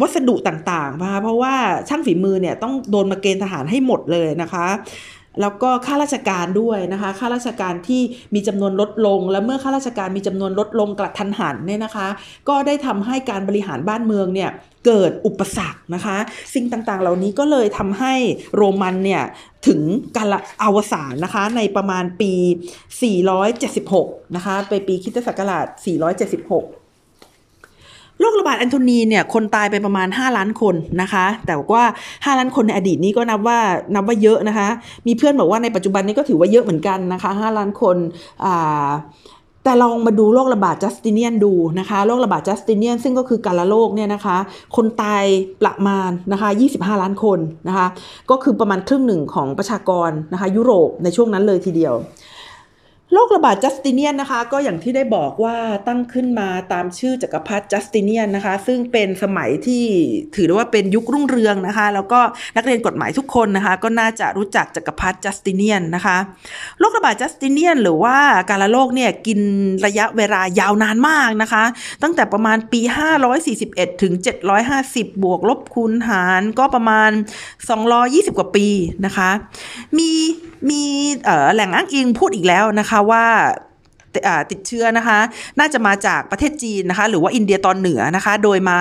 [0.00, 1.54] วัสดุต่างๆนะคะเพราะว่า
[1.88, 4.66] ช่างฝีมือเนี่ยต้องโดนมาเกณฑ์ทหารให้หมดเลยนะคะ
[5.40, 8.02] แล้วก็ข้าราชการด้วยนะคะข้าราชการที่
[8.34, 12.08] มีจำนวนลดลง และเมื่อข้าราชการมีจำนวนลดลงกระทันหันเนี่ยนะคะ
[12.48, 14.50] ก็ได้ทำให้การบริหารบ้านเมืองเนี่ย
[14.86, 16.16] เกิดอุปสรรคนะคะ
[16.54, 18.14] สิ่งต่างๆ เหล่านี้ก็เลยทำให้
[18.56, 19.22] โรมันเนี่ย
[19.66, 19.80] ถึง
[20.16, 20.28] การ
[20.62, 22.32] อวสานนะคะในประมาณปี
[23.54, 25.66] 476 นะคะไปปีคริสตศักราช
[26.26, 26.79] 476
[28.20, 31.84] โรคระบาดแอนโทนีเนี่ยคนตายไปประมาณ 5 ล้านคนนะคะ แต่ว่า
[32.34, 33.58] 5 ล้านคนในอดีตนี้ก็นับว่า
[33.94, 34.68] นับว่าเยอะนะคะ
[35.06, 37.96] มีเพื่อนบอกว่าในปัจจุบันนี้ก็ถือว่าเยอะเหมือนกันนะคะ 5 ล้านคน
[38.44, 38.88] อ่า
[39.64, 44.36] แต่ลองมาดูโรคระบาดจัสติเนียนดูนะคะโรคระบาดจัสติเนียนซึ่งก็คือการละโรคเนี่ยนะคะ
[44.76, 45.24] คนตาย
[45.62, 47.86] ประมาณนะคะ 25 ล้านคนนะคะ
[48.30, 51.94] ก็คือประมาณครึ่งหนึ่งของประชากรนะคะ ยุโรปในช่วงนั้นเลยทีเดียว
[53.14, 55.56] โรคระบาดจัสติเนียนนะคะ ก็อย่างที่ได้บอกว่า
[55.88, 59.84] ตั้งขึ้นมาตามชื่อจักรพรรดิจัสติเนียนนะคะ ซึ่งเป็นสมัยที่
[60.34, 62.20] ถือได้ว่าเป็นยุครุ่งเรืองนะคะ แล้วก็
[62.56, 66.16] นักเรียนกฎหมายทุกคนนะคะ ก็น่าจะรู้จักจักรพรรดิจัสติเนียนนะคะ
[66.78, 68.16] โรคระบาดจัสติเนียนหรือว่า
[68.50, 69.40] การละโรคเนี่ยกิน
[69.86, 71.64] ระยะเวลายาวนานมากนะคะ
[72.02, 72.80] ตั้งแต่ประมาณปี
[73.40, 74.12] 541 ถึง
[74.68, 77.10] 750 บวกลบคูณหารก็ประมาณ
[77.74, 78.66] 220 กว่าปี
[79.04, 79.30] นะคะ
[79.98, 80.10] มี
[80.70, 80.82] มี
[81.54, 83.24] แหล่งอ้างอิงพูดอีกแล้วนะคะว่า
[84.50, 85.18] ติดเชื้อนะคะ
[85.58, 88.80] น่าจะมาจากประเทศจีนนะคะ หรือว่าอินเดียตอนเหนือนะคะ โดยมา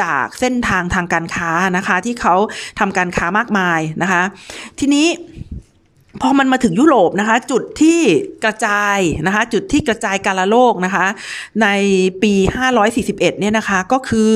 [0.00, 2.34] จากเส้นทางทางการค้านะคะ ที่เขา
[2.78, 4.22] ทำการค้ามากมายนะคะ
[4.78, 5.06] ทีนี้
[6.20, 8.00] พอมันมาถึงยุโรปนะคะ จุดที่
[8.44, 11.06] กระจายนะคะ จุดที่กระจายกาลโลกนะคะ
[11.62, 11.68] ใน
[12.22, 12.32] ปี
[12.82, 14.34] 541 เนี่ยนะคะ ก็คือ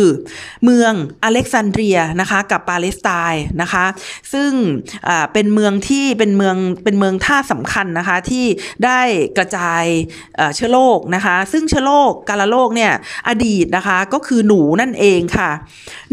[0.65, 3.85] เมืองอเล็กซานเดรียนะคะกับปาเลสไตน์นะคะ
[4.33, 4.51] ซึ่ง
[5.33, 8.45] เป็นเมืองที่เป็นเมืองเป็นเมืองท่าสำคัญนะคะ ที่
[8.85, 9.01] ได้
[9.39, 9.85] กระจาย
[10.55, 12.93] เชื้อโรคนะคะ ซึ่งเชื้อโรคกาลโรคเนี่ย
[13.29, 15.51] อดีตนะคะก็คือหนูนั่นเองค่ะ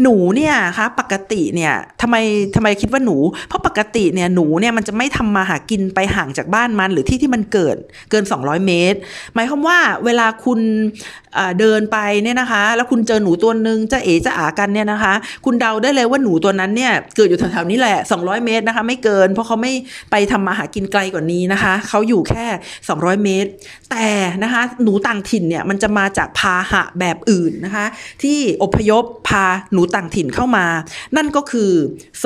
[0.02, 2.16] หนูเนี่ยคะปกติเนี่ยทำไม
[2.54, 3.16] ทำไมคิดว่าหนู
[3.48, 7.76] เพราะปกติเนี่ยหนูเนี่ยมันจะไม่ทำมาหากินไปห่างจากบ้านมันหรือที่ที่มันเกิด
[8.10, 8.98] เกิน 200 เมตร
[9.34, 10.60] หมายความว่าเวลาคุณ
[11.60, 19.72] เดินไปเนี่ยนะคะ แล้วคุณเจอหนูตัวหนึ่งจะเอ๋จะอากันเนี่ยนะคะ คุณเดาได้เลยว่าหนูตัวนั้นเนี่ยเกิดอยู่แถวๆนี้แหละ 200 เมตรนะคะ ไม่เกิน เพราะเขาไม่
[20.10, 22.46] ไปทำมาหากินไกลกว่านี้นะคะ เขาอยู่แค่
[22.86, 23.50] 200 เมตร
[23.90, 24.08] แต่
[24.42, 27.86] นะคะหนูต่างถิ่นเนี่ยมันจะมาจากพาหะแบบอื่นนะคะ
[28.22, 30.66] ที่อพยพพาหนูต่างถิ่นเข้ามา
[31.16, 31.70] นั่นก็คือ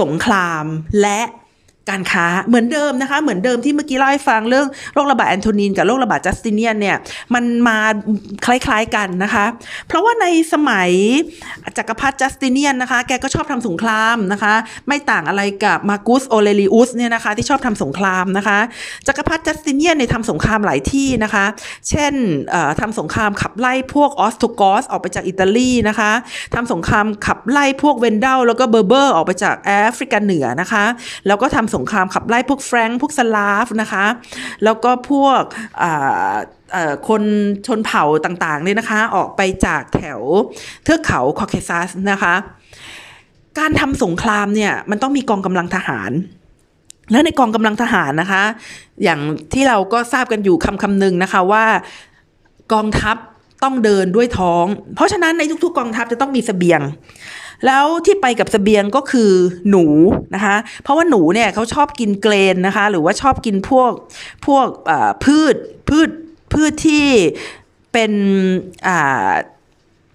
[0.01, 0.65] สงคราม
[1.03, 1.21] และ
[1.91, 6.97] การค้าเหมือนเดิมนะคะ เหมือนเดิมที่เมื่อกี้เล่าให้ฟังเรื่องโรคระบาดแอนโทนีนกับโรคระบาดจัสติเนียนเนี่ย
[7.35, 7.79] มันมา
[8.47, 9.45] คล้ายๆกันนะคะ
[9.89, 10.91] เพราะว่าในสมัย
[11.79, 14.55] จักรพรรดิจัสติเนียนนะคะ แกก็ชอบทำสงครามนะคะ
[14.89, 18.59] ไม่ต่างอะไรกับมาร์คุสออเรลิอุสเนี่ยนะคะ ที่ชอบทำสงครามนะคะ
[19.07, 21.45] จักรพรรดิจัสติเนียนเนี่ยทำสงครามหลายที่นะคะ
[21.89, 22.13] เช่น
[22.81, 26.13] ทำสงครามขับไล่พวกออสโตรกอทออกไปจากอิตาลีนะคะ
[26.55, 30.85] ทำสงครามขับไล่พวกแวนดัลแล้วก็เบอร์เบอร์ออกไปจากแอฟริกาเหนือนะคะ
[31.27, 34.05] แล้วก็ทำสงครามขับไล่พวกแฟรงค์พวกสลาฟนะคะ
[34.65, 35.43] แล้วก็พวก
[37.09, 37.23] คน
[37.67, 40.21] ชนเผ่าต่างๆเนี่ยนะคะ ออกไปจากแถว
[40.85, 42.35] เทือกเขาคอเคซัสนะคะ
[43.59, 46.13] การทำสงครามเนี่ยมันต้องมีกองกำลังทหาร
[47.11, 48.43] แล้วในกองกำลังทหารนะคะ
[49.03, 49.21] อย่าง
[49.53, 51.65] ที่เราก็ทราบกันอยู่คำคำหนึ่งนะคะว่า
[52.73, 53.17] กองทัพ
[53.63, 56.81] ต้องเดินด้วยท้อง เพราะฉะนั้นในทุกๆกองทัพจะต้องมีสเสบียง
[57.67, 59.33] แล้วที่ไปกับสเสบียงก็คือ
[59.71, 59.85] หนู
[60.35, 63.93] นะคะ เพราะว่าหนูเนี่ยเขาชอบกินเกรนนะคะ หรือว่าชอบกินพวก
[64.47, 64.67] พวก
[65.25, 65.55] พืช
[65.89, 66.11] พืช
[66.53, 67.07] พืชที่
[67.93, 68.13] เป็น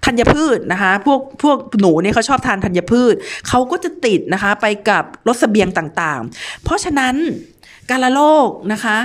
[0.05, 3.13] ธัญพืชนะคะพวกพวกหนูเนี่ยเขาชอบทานธัญพืช
[3.47, 7.15] เขาก็จะติดนะคะไปกับรสเสบียงต่างๆ เพราะฉะนั้น
[7.91, 8.97] การละโรคนะคะ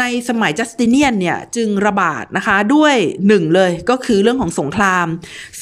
[0.00, 2.94] ในสมัยจัสติเนียนเนี่ยจึงระบาดนะคะด้วย
[3.28, 5.06] หนึ่งเลยก็คือเรื่องของสงคราม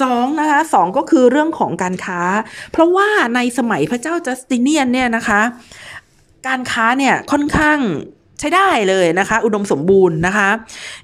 [0.01, 2.21] สองนะคะสองก็คือเรื่องของการค้า
[2.73, 5.41] เพราะว่าในสมัยพระเจ้าจัสติเนียนเนี่ยนะคะ
[6.49, 7.81] การค้าเนี่ยค่อนข้าง
[8.41, 10.49] ใช้ได้เลยนะคะอุดมสมบูรณ์นะคะ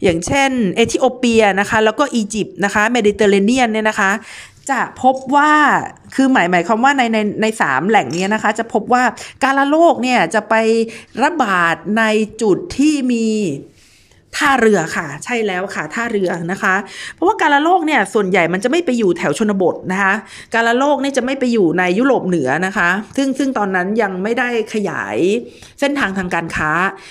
[0.02, 4.10] อย่างเช่นเอธิโอเปียนะคะแล้วก็อียิปต์นะคะเมดิเตอร์เรเนียนเนี่ยนะคะ
[4.70, 5.52] จะพบว่า
[6.14, 9.02] คือหมายหมายความว่าในในในสามแหล่งนี้นะคะ จะพบว่า
[9.42, 10.54] การละโรคเนี่ยจะไป
[11.22, 12.04] ระบาดใน
[12.42, 13.26] จุดที่มี
[14.36, 16.74] ท่าเรือค่ะ ใช่แล้วค่ะท่าเรือนะคะ
[17.14, 20.14] เพราะว่าการละโรคเนี่ยส่วนใหญ่มันจะไม่ไปอยู่แถวชนบทนะคะ
[20.54, 25.16] การละโรคเนี่ยจะไม่ไปอยู่ในยุโรปเหนือนะคะ ซึ่งซึ่งตอนนั้นยังไม่ได้ขยาย
[25.80, 26.70] เส้นทางทางการค้า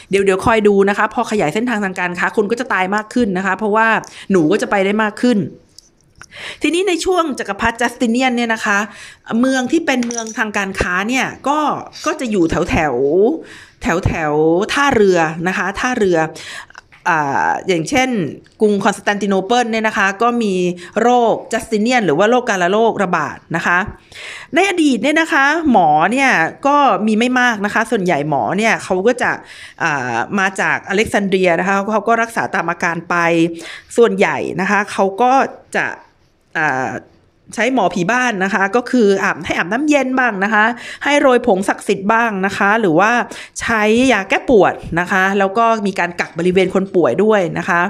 [0.10, 3.88] เดี๋ยวเดี๋ยวคอยดูนะคะ พอขยายเส้นทางทางการค้าคนก็จะตายมากขึ้นนะคะ เพราะว่า
[4.32, 5.38] หนูก็จะไปได้มากขึ้น
[6.62, 8.78] ทีนี้ในช่วงจักรพรรดิจัสติเนียนเนี่ยนะคะ
[9.40, 11.60] เมืองที่เป็นเมืองทางการค้าเนี่ยก็
[12.06, 12.96] ก็จะอยู่แถวแถว
[13.82, 14.34] แถวแถว
[14.74, 16.18] ท่าเรือนะคะท่าเรือ
[17.68, 18.10] อย่างเช่น
[18.62, 20.54] กรุงคอนสแตนติโนเปิลเนี่ยนะคะก็มี
[21.02, 23.78] โรคจัสติเนียน หรือว่าโรคการละโรคระบาดนะคะ
[24.54, 26.30] ในอดีตเนี่ยนะคะ หมอเนี่ย
[26.68, 29.32] ก็มีไม่มากนะคะ ส่วนใหญ่หมอเนี่ยเขาก็จะ
[30.40, 33.16] มาจากอเล็กซานเดรียนะคะเขาก็รักษาตามอาการไป
[33.98, 35.32] ส่วนใหญ่นะคะเขาก็
[35.76, 35.86] จะ
[37.56, 40.66] ใช้หมอผีบ้านนะคะ ก็คืออาบให้อาบน้ำเย็นบ้างนะคะ
[41.04, 43.12] ให้โรยผงศักดิ์สิทธิ์บ้างนะคะ หรือว่า
[43.62, 43.82] ใช้
[44.14, 47.82] ยาแก้ปวดนะคะ แล้วก็มีการกักบริเวณคนป่วยด้วยนะคะ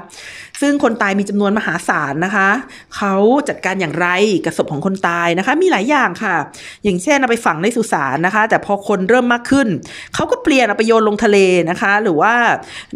[0.62, 2.50] ซึ่งคนตายมีจำนวนมหาศาลนะคะ
[2.96, 3.13] เขา
[3.50, 4.08] จัดการอย่างไร
[4.46, 6.36] กับศพของคนตายนะคะ มีหลายอย่างค่ะ
[6.84, 9.67] อย่างเช่นเอาไปฝังในสุสานนะคะ แต่พอคนเริ่มมากขึ้น
[10.15, 11.38] เขาก็เปลี่ยนเอาไปโยนลงทะเล
[11.70, 12.34] นะคะ หรือว่า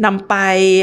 [0.04, 0.34] นำไป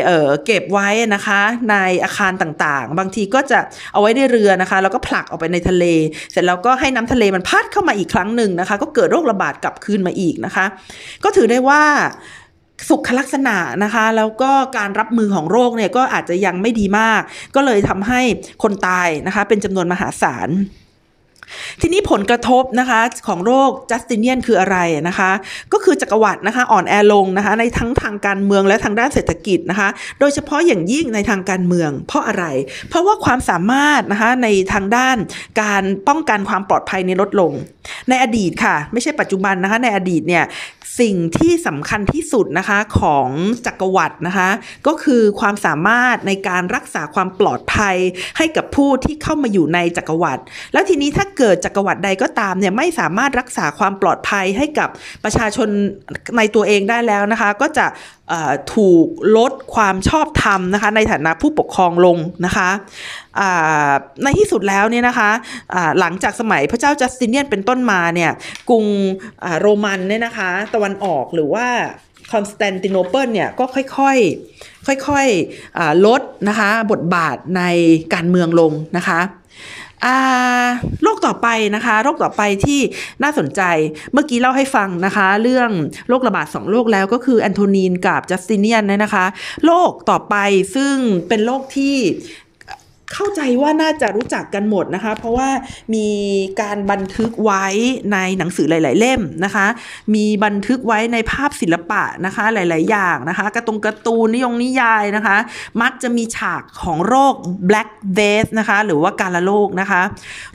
[0.05, 3.59] เเก็บไว้นะคะ ในอาคารต่างๆ บางทีก็จะ
[3.93, 5.85] เอาไว้ในเรือนะคะ แล้วก็ผลักออกไปในทะเล
[6.31, 10.65] เสร็จแล้วก็ให้น้ำทะเลมันพัดเข้ามาอีกครั้งหนึ่งนะคะ ก็เกิดโรคระบาดกลับคืนมาอีกนะคะ
[11.23, 11.83] ก็ถือได้ว่า
[12.87, 17.21] สุขลักษณะนะคะ แล้วก็การรับมือของโรคเนี่ยก็อาจจะยังไม่ดีมาก
[17.55, 18.21] ก็เลยทำให้
[18.63, 20.49] คนตายนะคะ เป็นจำนวนมหาศาล
[21.81, 25.31] ทีนี้ผลกระทบนะคะของโรคจัสติเนียนคืออะไรนะคะ
[25.73, 32.45] ก็คือจักรวรรดินะคะอ่อนแอลงนะคะ ในทั้งทางการเมืองและทางด้านเศรษฐกิจนะคะ โดยเฉพาะอย่างยิ่งในทางการเมือง เพราะอะไร
[32.89, 35.17] เพราะว่าความสามารถนะคะในทางด้าน
[35.61, 37.51] การป้องกันความปลอดภัยในลดลง
[38.09, 40.43] ในอดีตค่ะ ไม่ใช่ปัจจุบันนะคะ ในอดีตเนี่ย
[40.99, 43.29] สิ่งที่สำคัญที่สุดนะคะของ
[43.65, 44.49] จักรวรรดินะคะ
[44.87, 47.95] ก็คือความสามารถในการรักษาความปลอดภัย
[48.37, 50.41] ให้กับผู้ที่เข้ามาอยู่ในจักรวรรดิ
[50.73, 54.89] แล้วทีนี้ถ้าเกิดจักรวรรดิใดก็ตามเนี่ยไม่สามารถรักษาความปลอดภัยให้กับ
[55.23, 55.69] ประชาชน
[56.37, 57.85] ในตัวเองได้แล้วนะคะ ก็จะ
[58.75, 59.05] ถูก
[59.37, 62.69] ลดความชอบธรรมนะคะในฐานะผู้ปกครองลงนะคะ
[64.23, 65.29] ในที่สุดแล้วเนี่ยนะคะ
[65.99, 68.31] หลังจากสมัยพระเจ้าจัสติเนียนเป็นต้นมาเนี่ย
[68.69, 68.85] กรุง
[69.59, 71.67] โรมันเนี่ยนะคะตะวันออกหรือว่า
[72.31, 77.63] คอนสแตนติโนเปิลเนี่ยก็ค่อยๆ ค่อยๆลดนะคะบทบาทใน
[78.13, 79.19] การเมืองลงนะคะ
[81.03, 82.79] โรคต่อไปนะคะโรคต่อไปที่
[83.23, 83.61] น่าสนใจ
[84.13, 85.69] เมื่อกี้เล่าให้ฟังนะคะ เรื่อง
[86.09, 89.25] โรคระบาดสองโรคแล้วก็คือแอนโทนีนกับจัสติเนียนนะคะ
[89.65, 90.35] โรคต่อไป
[90.75, 90.95] ซึ่ง
[91.27, 91.95] เป็นโรคที่
[93.13, 95.49] เข้าใจว่าน่าจะรู้จักกันหมดนะคะ เพราะว่า
[95.95, 96.07] มี
[96.61, 97.65] การบันทึกไว้
[98.13, 99.65] ในหนังสือหลาย ๆ เล่มนะคะ
[100.15, 105.37] มีบันทึกไว้ในภาพศิลปะนะคะหลาย ๆ อย่างนะคะกระตงการ์ตูนนิยงนิยายนะคะ
[105.81, 107.33] มักจะมีฉากของโรค
[107.69, 110.01] black death นะคะ หรือว่าการละโรคนะคะ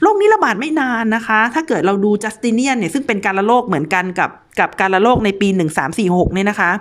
[0.01, 5.47] โรคนี้ระบาดไม่นานนะคะ ถ้าเกิดเราดูจัสติเนียนเนี่ยซึ่งเป็นการละโรคเหมือนกันกับกับการละโรคในปี
[5.91, 6.71] 1346เนี่ยนะคะ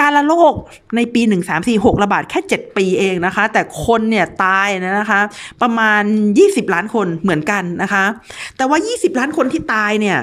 [0.00, 0.54] การละโรค
[0.96, 1.22] ในปี
[1.62, 5.20] 1346 ระบาดแค่ 7 ปีเองนะคะ แต่คนเนี่ยตายนะคะ
[5.62, 6.02] ประมาณ
[6.38, 8.04] 20 ล้านคนเหมือนกันนะคะ
[8.56, 10.18] แต่ว่า 20 ล้านคนที่ตายเนี่ย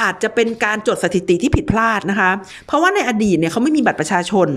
[0.00, 2.30] อาจจะเป็นการจดสถิติที่ผิดพลาดนะคะ
[2.66, 4.48] เพราะว่าในอดีตเนี่ยเขาไม่มีบัตรประชาชน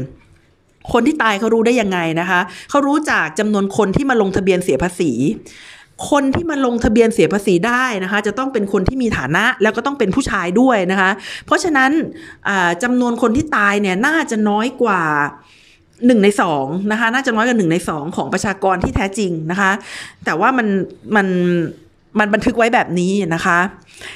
[0.93, 5.11] คนที่ตายเขารู้ได้ยังไงนะคะ เขารู้จากจำนวนคนที่มาลงทะเบียนเสียภาษี
[6.09, 11.11] คนที่มาลงทะเบียนเสียภาษีได้นะคะ จะต้องเป็นคนที่มีฐานะแล้วก็ต้องเป็นผู้ชายด้วยนะคะ
[11.45, 11.91] เพราะฉะนั้น
[12.83, 15.01] จำนวนคนที่ตายเนี่ยน่าจะน้อยกว่า
[16.05, 19.71] หนึ่งในสองนะคะ น่าจะน้อยกว่าหนึ่งในสองของประชากรที่แท้จริงนะคะ
[20.25, 20.67] แต่ว่ามัน
[21.15, 21.27] มัน
[22.19, 23.59] มันบันทึกไว้แบบนี้นะคะ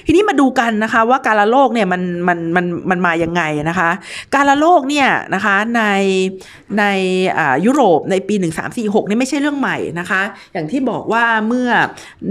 [0.05, 3.89] ทีนี้มาดูกันนะคะว่าการละโลกเนี่ยมันมันมันมันมาอย่างไงนะคะ
[4.35, 5.83] การละโลกเนี่ยนะคะใน
[6.79, 6.83] ใน
[7.65, 8.35] ยุโรปในปี
[8.73, 10.21] 1346นี่ไม่ใช่เรื่องใหม่นะคะ
[10.53, 11.69] อย่างที่บอกว่าเมื่อ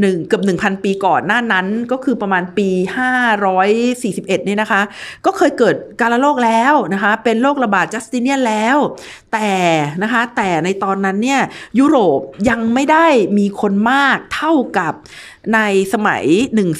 [0.00, 2.68] หนึ่งเกือบ1,000 ปีก่อนหน้านั้นก็คือประมาณปี
[3.38, 4.80] 541นี่นะคะ
[5.26, 8.76] ก็เคยเกิดการละโลกแล้วนะคะ เป็นโรคระบาดจัสติเนียนแล้ว
[9.32, 9.50] แต่
[10.02, 11.40] นะคะแต่ในตอนนั้นเนี่ย
[11.78, 13.06] ยุโรปยังไม่ได้
[13.38, 14.94] มีคนมากเท่ากับ
[15.54, 15.60] ใน
[15.92, 16.24] สมัย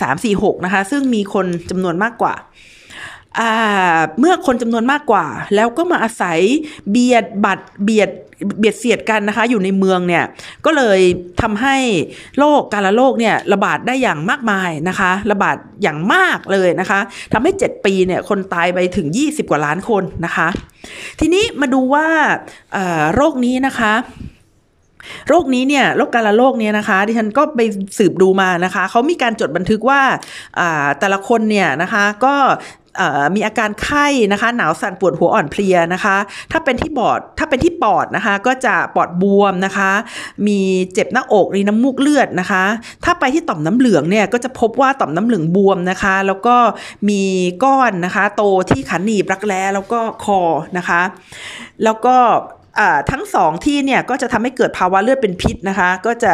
[0.05, 2.35] 1346นะคะ ซึ่งมีคนจำนวนมากกว่า
[4.19, 6.41] เมื่อคนจำนวนมากกว่า แล้วก็มาอาศัย
[6.91, 8.11] เบียดบัตรเบียด
[8.59, 10.25] เบียดเสียดกันนะคะ อยู่ในเมืองเนี่ย
[10.65, 11.01] ก็เลย
[11.43, 11.77] ทำให้
[12.39, 17.01] โรคการละโรคเนี่ยระบาดได้อย่างมากมายนะคะ ระบาดอย่างมากเลยนะคะ
[17.33, 20.49] ทำให้ 7 ปีเนี่ยคนตายไปถึง 20 กว่าล้านคนนะคะ
[21.21, 22.07] ทีนี้มาดูว่า
[23.15, 23.93] โรคนี้นะคะ
[25.29, 27.61] โรคนี้เนี่ยโรคการละโรคเนี่ยนะคะดิฉันก็ไป
[27.99, 30.01] สืบดูมานะคะเขามีการจดบันทึกว่า
[31.01, 32.35] แต่ละคนเนี่ยนะคะก็
[33.35, 36.17] มีอาการไข้นะคะ หนาวสั่นปวดหัวอ่อนเพลียนะคะ
[36.53, 39.91] ถ้าเป็นที่ปอดถ้าเป็นที่ปอดนะคะ ก็จะปอดบวมนะคะ
[40.47, 40.61] มี
[40.95, 42.65] เจ็บหน้าอกมีน้ำมูกเลือดนะคะ
[43.05, 46.57] ถ้าไปที่ต่อมน้ำเหลืองเนี่ยก็จะพบว่าต่อมน้ำเหลืองบวมนะคะ แล้วก็
[47.09, 47.23] มี
[47.65, 50.41] ก้อนนะคะ โตที่ขันหนีบรักแร้แล้วก็คอ
[50.77, 51.01] นะคะ
[51.85, 52.17] แล้วก็
[53.11, 56.33] ทั้งสองที่เนี่ยก็จะทำให้เกิดภาวะเลือดเป็นพิษนะคะ ก็จะ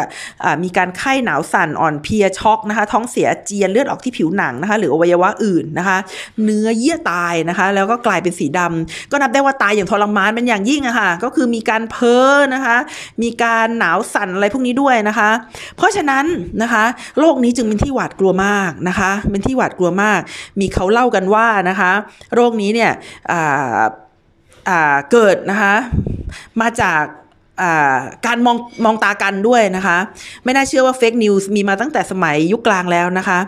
[0.63, 5.99] มีการไข้หนาวสั่นอ่อนเพลียช็อกนะคะ ท้องเสียเจียนเลือดออกที่ผิวหนังนะคะ หรืออวัยวะอื่นนะคะ
[6.45, 12.77] เนื้อเยื่อตายนะคะ แล้วก็กลายเป็นสีดำก็นับได้ว่าตายอย่างทรมานเป็นอย่างยิ่งอะคะ่ะก็คือมีการเพ้อนะคะ
[13.23, 15.31] มีการหนาวสั่นอะไรพวกนี้ด้วยนะคะ
[15.77, 16.25] เพราะฉะนั้น
[16.63, 16.85] นะคะ
[17.19, 20.21] โรคนี้จึงเป็นที่หวาดกลัวมากนะคะ เป็นที่หวาดกลัวมาก
[20.61, 21.91] มีเขาเล่ากันว่านะคะ
[22.35, 22.91] โรคนี้เนี่ย
[25.13, 25.75] เกิดนะคะ
[26.61, 27.03] มาจาก
[28.27, 29.99] การมองมองตากันด้วยนะคะ
[30.45, 33.39] ไม่น่าเชื่อว่า fake news มีมาตั้งแต่สมัยยุคกลางแล้วนะคะ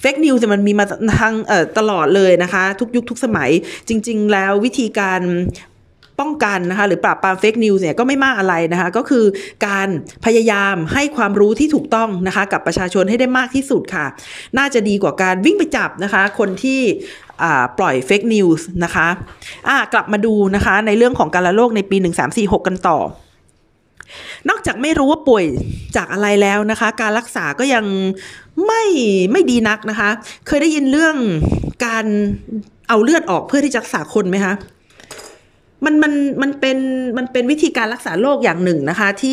[0.00, 0.84] fake news มันมีมา
[1.20, 1.34] ทาง
[1.78, 3.50] ตลอดเลยนะคะ ทุกยุคทุกสมัย
[3.88, 5.20] จริง ๆ แล้ววิธีการ
[6.20, 9.24] ป้องกันนะคะหรือปราบปราม fake news เนี่ยก็ไม่มากอะไรนะคะก็คือ
[9.66, 9.88] การ
[10.24, 14.06] พยายามให้ความรู้ที่ถูกต้องนะคะกับประชาชนให้ได้มากที่สุดค่ะ
[14.58, 16.80] น่าจะดีกว่าการวิ่งไปจับนะคะ คนที่
[17.78, 21.96] ปล่อยเฟกนิวส์นะคะะกลับมาดูนะคะในเรื่องของการละโรคในปี
[22.32, 22.98] 1346 กันต่อ
[24.48, 25.44] นอกจากไม่รู้ว่าป่วย
[25.96, 27.84] จากอะไรแล้วนะคะ การรักษาก็ยัง
[28.66, 28.84] ไม่
[29.32, 30.10] ไม่ดีนักนะคะ
[30.46, 31.16] เคยได้ยินเรื่อง
[31.86, 32.06] การ
[32.88, 34.54] เอาเลือดออกเพื่อที่จะรักษาคนไหมคะ
[35.84, 36.78] มันมันมันเป็น
[37.18, 39.32] มันเป็นวิธีการรักษาโรคอย่างหนึ่งนะคะ ที่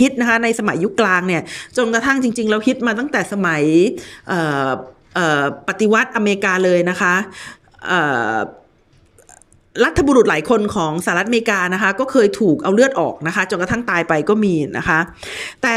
[0.00, 1.42] ฮิตนะคะในสมัยยุคกลางเนี่ย
[1.76, 3.62] จนกระทั่งจริง ๆ เราฮิตมาตั้งแต่สมัย
[5.68, 7.14] ปฏิวัติอเมริกาเลยนะคะ
[9.84, 14.98] รัฐบุรุษหลายคนของสหรัฐอเมริกานะคะ ก็เคยถูกเอาเลือดออกนะคะจนกระทั่งตายไปก็มีนะคะ
[15.62, 15.76] แต่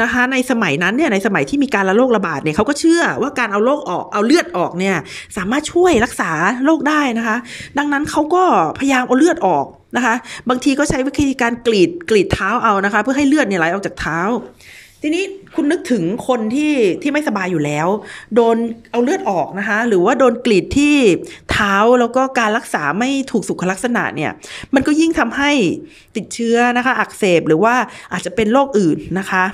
[0.00, 4.96] นะคะในสมัยนั้นเนี่ยในสมัยที่มีการระโรคระบาดเนี่ยเขาก็เชื่อว่าการเอาโรคออกเอาเลือดออกเนี่ย
[5.36, 6.30] สามารถช่วยรักษา
[6.64, 7.36] โรคได้นะคะ
[7.78, 8.42] ดังนั้นเขาก็
[8.78, 10.14] พยายามเอาเลือดออกนะคะ
[10.48, 14.20] บางทีก็ใช้วิธีการกรีดกรีดเท้าเอานะคะ เพื่อให้เลือดเนี่ยไหลออกจากเท้า
[15.02, 17.88] ทีนี้คุณนึกถึงคนที่ที่ไม่สบายอยู่แล้ว
[18.34, 18.56] โดน
[18.90, 20.96] เอาเลือดออกนะคะ หรือว่าโดนกรีดที่
[21.50, 24.32] เท้าแล้วก็การรักษาไม่ถูกสุขลักษณะเนี่ย
[24.74, 25.50] มันก็ยิ่งทำให้
[26.16, 27.74] ติดเชื้อนะคะ อักเสบหรือว่า
[28.12, 29.44] อาจจะเป็นโรคอื่นนะคะ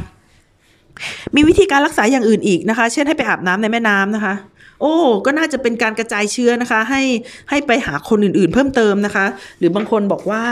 [1.34, 4.34] มีวิธีการรักษาอย่างอื่นอีกนะคะ เช่นให้ไปอาบน้ำในแม่น้ำนะคะ
[4.80, 4.94] โอ้
[5.26, 7.02] ก็น่าจะเป็นการกระจายเชื้อนะคะ ให้
[7.50, 9.26] ให้ไปหาคนอื่นๆ เพิ่มเติมนะคะ
[9.58, 10.44] หรือบางคนบอกว่า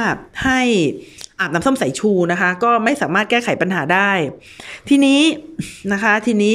[0.44, 0.60] ให้
[1.42, 4.10] อาบน้ำส้มสายชูนะคะ ก็ไม่สามารถแก้ไขปัญหาได้
[4.88, 5.20] ทีนี้
[5.92, 6.54] นะคะทีนี้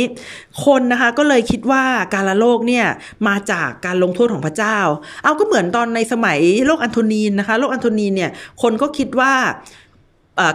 [0.66, 2.86] คนนะคะก็เลยคิดว่าการละโลกเนี่ย
[3.28, 4.78] มาจากการลงโทษของพระเจ้า
[5.24, 9.34] เอาก็เหมือนตอนในสมัยโรคอันโทนีนนะคะโรคอันโทนีนเนี่ยคนก็คิดว่า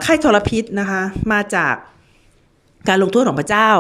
[0.03, 1.75] ไข้ทรพิษนะคะ มาจาก
[2.89, 3.71] การลงโทษของพระเจ้า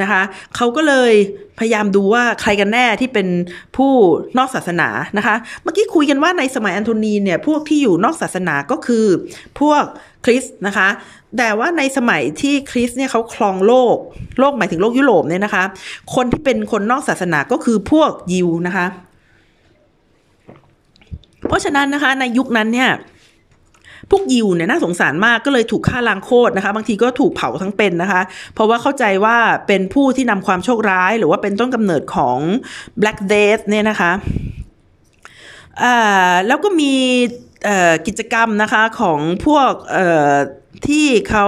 [0.00, 0.22] นะคะ
[0.56, 1.12] เขาก็เลย
[1.58, 3.28] พยายามดูว่าใครกันแน่ที่เป็น
[3.76, 3.92] ผู้
[4.38, 4.88] นอกศาสนา
[5.18, 9.06] นะคะ เมื่อกี้คุยกันว่าในสมัยอันโทนีเนี่ยพวกที่อยู่นอกศาสนาก็คือ
[9.60, 9.82] พวก
[10.24, 10.88] คริสนะคะ
[11.38, 13.96] แต่ว่าในสมัยที่คริสเนี่ยเขาครองโลก
[14.38, 15.64] โลกหมายถึงโลกยุโรปเนี่ยนะคะ
[16.14, 18.86] คนที่เป็นคนนอกศาสนาก็คือพวกยิวนะคะ
[21.48, 22.90] เพราะฉะนั้นนะคะในยุคนั้นเนี่ย
[24.10, 28.22] พวกยิวเนี่ยน่าสงสารมากก็เลยถูกฆ่าล้างโคตรนะคะ บางทีก็ถูกเผาทั้งเป็นนะคะ
[28.54, 32.38] เพราะว่าเข้าใจว่าเป็นผู้ที่นำความโชคร้าย หรือว่าเป็นต้นกำเนิดของ
[33.00, 34.12] Black Death เนี่ยนะคะ
[36.46, 36.94] แล้วก็มี
[38.06, 39.72] กิจกรรมนะคะของพวก
[40.88, 41.46] ที่เขา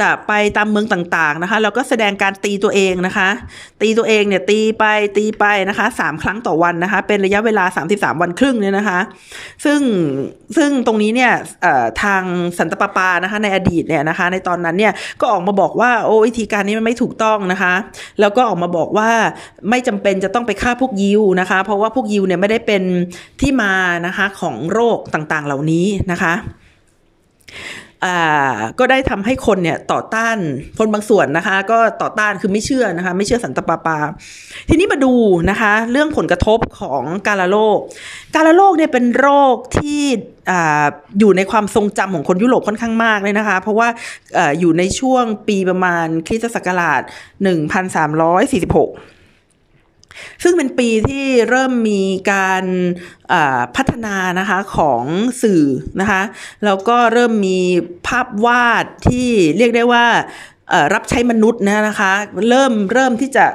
[0.00, 3.28] จะไปตามเมืองต่างๆนะคะ แล้วก็แสดงการตีตัวเองนะคะ
[3.80, 4.84] ตีตัวเองเนี่ยตีไป
[5.16, 8.98] ตีไปนะคะสามครั้งต่อวันนะคะ เป็นระยะเวลา 33 วันครึ่งเนี่ยนะคะ
[9.64, 9.80] ซึ่ง
[10.56, 11.32] ซึ่งตรงนี้เนี่ย
[12.02, 12.22] ทาง
[12.58, 17.74] สันตปาปานะคะในอดีตเนี่ยนะคะ ในตอนนั้นเนี่ยก็ออกมาบอกว่าโอ้วิธีการนี้มันไม่ถูกต้องนะคะ
[18.20, 19.10] แล้วก็ออกมาบอกว่า
[19.70, 22.82] ไม่จำเป็นจะต้องไปฆ่าพวกยิวนะคะ เพราะว่าพวกยิวเนี่ยไม่ได้เป็น
[23.40, 23.72] ที่มา
[24.06, 26.34] นะคะของโรคต่างๆเหล่านี้นะคะ
[28.78, 30.36] ก็ได้ทำให้คนเนี่ยต่อต้าน
[30.78, 33.98] คนบางส่วนนะคะ ก็ต่อต้านคือไม่เชื่อนะคะ ไม่เชื่อสันตปาปา
[34.68, 35.12] ทีนี้มาดู
[35.50, 37.78] นะคะ เรื่องผลกระทบของกาละโรค
[38.34, 40.02] กาละโรคเนี่ยเป็นโรคที่
[41.18, 43.88] อยู่ในความทรงจำของคนยุโรปค่อนข้างมากเลยนะคะ เพราะว่า
[44.36, 47.02] ออยู่ในช่วงปีประมาณคริสตศักราช
[47.76, 49.15] 1346
[50.42, 52.02] ซึ่งเป็นปีที่เริ่มมี
[52.32, 52.64] การ
[53.76, 55.04] พัฒนานะคะของ
[55.42, 55.64] สื่อ
[56.00, 56.22] นะคะ
[56.64, 57.60] แล้วก็เริ่มมี
[58.06, 60.06] ภาพวาดที่เรียกได้ว่า
[60.94, 62.12] รับใช้มนุษย์นะคะ
[62.48, 63.46] เริ่มเริ่มที่จะ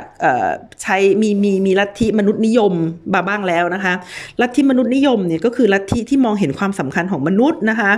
[0.83, 2.73] ใช้มีมีมีลัทธิมนุษย์นิยม
[3.13, 3.93] บาบ้างแล้วนะคะ
[4.41, 7.91] ลัทธิมนุษย์นิยมเนี่ยก็คือลัทธิที่มองเห็นความสำคัญของมนุษย์นะคะ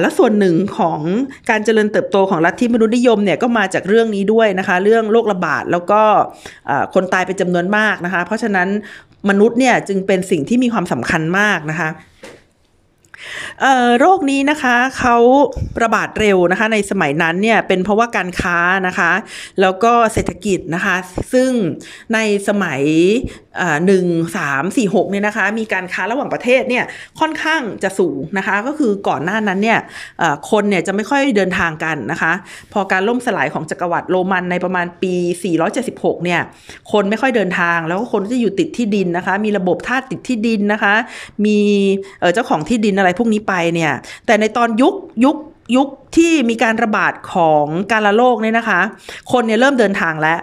[0.00, 1.00] และส่วนหนึ่งของ
[1.50, 6.02] การเจริญเติบโตของลัทธิมนุษย์นิยมเนี่ยก็มาจากเรื่องนี้ด้วยนะคะ เรื่องโรคระบาดแล้วก็
[6.94, 8.68] คนตายเป็นจำนวนมากนะคะ เพราะฉะนั้น
[9.30, 11.88] มนุษย์เนี่ยจึงเป็นสิ่งที่มีความสำคัญมากนะคะ
[13.98, 15.16] โรคนี้นะคะเขา
[15.82, 19.12] ระบาดเร็วนะคะ ในสมัยนั้นเนี่ยเป็นเพราะว่าการค้านะคะ
[19.60, 20.96] แล้วก็เศรษฐกิจนะคะ
[21.32, 21.50] ซึ่ง
[22.14, 22.82] ในสมัย
[23.86, 24.06] หนึ่ง
[24.36, 26.84] สามสี่หกเนี่ยนะคะ มีการค้าระหว่างประเทศเนี่ย
[27.20, 29.78] ค่อนข้างจะสูงนะคะ ก็คือก่อนหน้านั้นเนี่ย
[30.50, 32.32] คนเนี่ยจะไม่ค่อยเดินทางกันนะคะ
[32.72, 35.14] พอการล่มสลายของจักรวรรดิโรมันในประมาณปี
[35.70, 36.40] 476 เนี่ย
[36.92, 40.94] คนไม่ค่อยเดินทาง แล้วก็คนจะอยู่ติดที่ดินนะคะ มีระบบทาสติดที่ดินนะคะ
[41.46, 41.58] มี
[42.34, 43.92] เจ้าของที่ดินอะไรพวกนี้ไปเนี่ย
[44.26, 44.94] แต่ในตอนยุค
[45.24, 45.36] ยุค
[45.76, 48.80] ยุคที่มีการระบาดของการละโรคเนี่ยนะคะ
[49.32, 50.40] คนเนี่ยเริ่มเดินทางแล้ว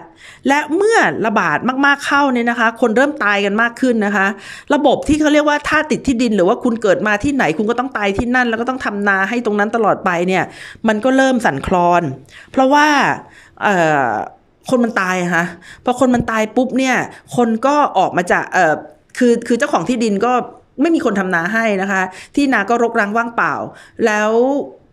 [0.48, 4.26] และเมื่อระบาดมากๆเข้าเนี่ยนะคะ คนเริ่มตายกันมากขึ้นนะคะ
[4.74, 10.44] ระบบที่เขาเรียกว่าถ้าติดที่ดินหรือว่าคุณเกิดมาที่ไหนคุณก็ต้องตายที่นั่น แล้วก็ต้องทำนาให้ตรงนั้นตลอดไปเนี่ย
[10.88, 12.02] มันก็เริ่มสั่นคลอน
[12.52, 12.86] เพราะว่า
[14.70, 15.44] คนมันตายค่ะ
[15.84, 16.96] พอคนมันตายปุ๊บเนี่ย
[17.36, 18.44] คนก็ออกมาจาก
[19.18, 20.32] คือคือเจ้าของที่ดินก็
[20.80, 22.02] ไม่มีคนทำนาให้นะคะ
[22.34, 23.54] ที่นาก็รกร้างว่างเปล่า
[24.06, 24.32] แล้ว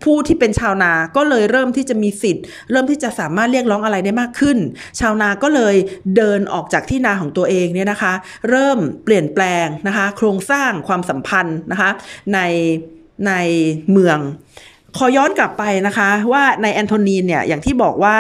[0.04, 4.58] ผู้ที่เป็นชาวนาก็เลยเริ่มที่จะมีสิทธิ์ เริ่มที่จะสามารถเรียกร้องอะไรได้มากขึ้น
[5.00, 5.76] ชาวนาก็เลย
[6.16, 8.14] เดินออกจากที่นาของตัวเองเนี่ยนะคะ
[8.50, 11.90] เริ่มเปลี่ยนแปลงนะคะ โครงสร้างความสัมพันธ์นะคะ
[12.34, 12.40] ใน
[13.28, 13.34] ใน
[13.92, 14.20] เมือง
[14.98, 18.18] ขอย้อนกลับไปนะคะว่าในแอนโทนีนเนี่ยอย่างที่บอกว่า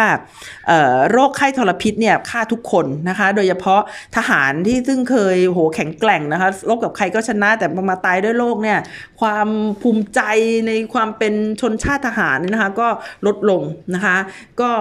[1.12, 3.82] โรคไข้ทรพิษเนี่ยฆ่าทุกคนนะคะ โดยเฉพาะ
[4.16, 8.80] ทหารที่ซึ่งเคยโหแข็งแกร่งนะคะรคกับใครก็ชนะแต่มาตายด้วยโรคเนี่ย
[9.22, 9.48] ความ
[9.82, 10.22] ภูมิใจ
[10.68, 12.88] ในความเป็นชนชาติทหารนะคะก็
[13.26, 13.62] ลดลง
[13.96, 14.18] นะคะ
[14.62, 14.72] ก็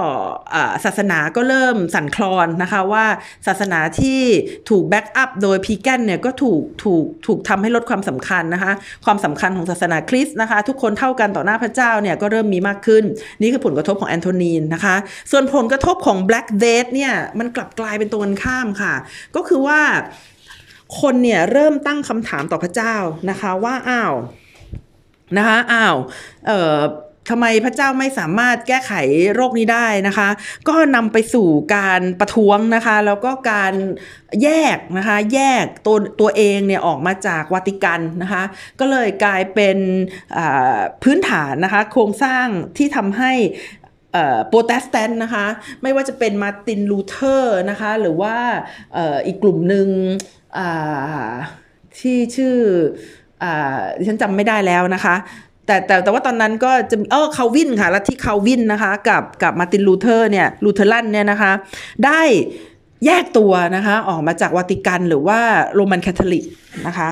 [0.85, 3.07] ศาสนาก็เริ่มสั่นคลอนนะคะว่า
[3.47, 4.21] ศาสนาที่
[4.71, 8.73] ถูก back up โดย pagan เนี่ยก็ถูกถูกถูกทำให้ลดความสำคัญนะคะ
[9.05, 13.05] ความสำคัญของศาสนาคริสต์นะคะ ทุกคนเท่ากันต่อหน้าพระเจ้าเนี่ยก็เริ่มมีมากขึ้น
[13.41, 14.97] นี่คือผลกระทบของแอนโทนีนนะคะ
[15.31, 18.95] ส่วนผลกระทบของ Black Death เนี่ยมันกลับกลายเป็นตรงกันข้ามค่ะ
[19.37, 19.81] ก็คือว่า
[21.01, 22.95] คนเนี่ยเริ่มตั้งคำถามต่อพระเจ้า
[23.31, 24.15] นะคะว่าอ้าว
[25.37, 25.97] นะคะอ้าว
[26.47, 26.79] เอ่อ
[27.31, 28.93] ทำไมพระเจ้าไม่สามารถแก้ไข
[29.35, 30.29] โรคนี้ได้นะคะ
[30.69, 33.75] ก็นำไปสู่การประท้วงนะคะ แล้วก็การ
[34.43, 38.43] แยกนะคะ แยกตัวตัวเองเนี่ยออกมาจากวาติกันนะคะ
[38.81, 39.79] ก็เลยกลายเป็น
[41.03, 42.47] พื้นฐานนะคะ โครงสร้าง
[42.77, 43.33] ที่ทำให้
[44.49, 45.47] โปรเตสแตนต์นะคะ
[45.83, 48.37] ไม่ว่าจะเป็นมาร์ตินลูเธอร์นะคะ หรือว่า
[49.27, 49.89] อีกกลุ่มหนึ่ง
[51.99, 52.57] ที่ชื่อ
[53.43, 53.45] อ
[54.07, 55.17] ฉันจำไม่ได้แล้วนะคะ
[55.67, 61.53] แต่แต่แต่ว่าตอนนั้นก็จะเออคาลวินค่ะลัทธิคาลวินนะคะ กับกับมาร์ตินลูเธอร์เนี่ยลูเธอรันเนี่ยนะคะ
[62.05, 62.21] ได้
[63.07, 65.39] แยกตัวนะคะออกมาจากวาติกันหรือว่า
[65.75, 66.45] โรมันคาทอลิก
[66.87, 67.09] นะคะ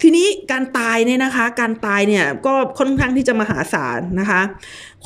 [0.00, 4.40] ทีนี้การตายเนี่ยนะคะ การตายเนี่ยก็ค่อนข้างที่จะมหาศาลนะคะ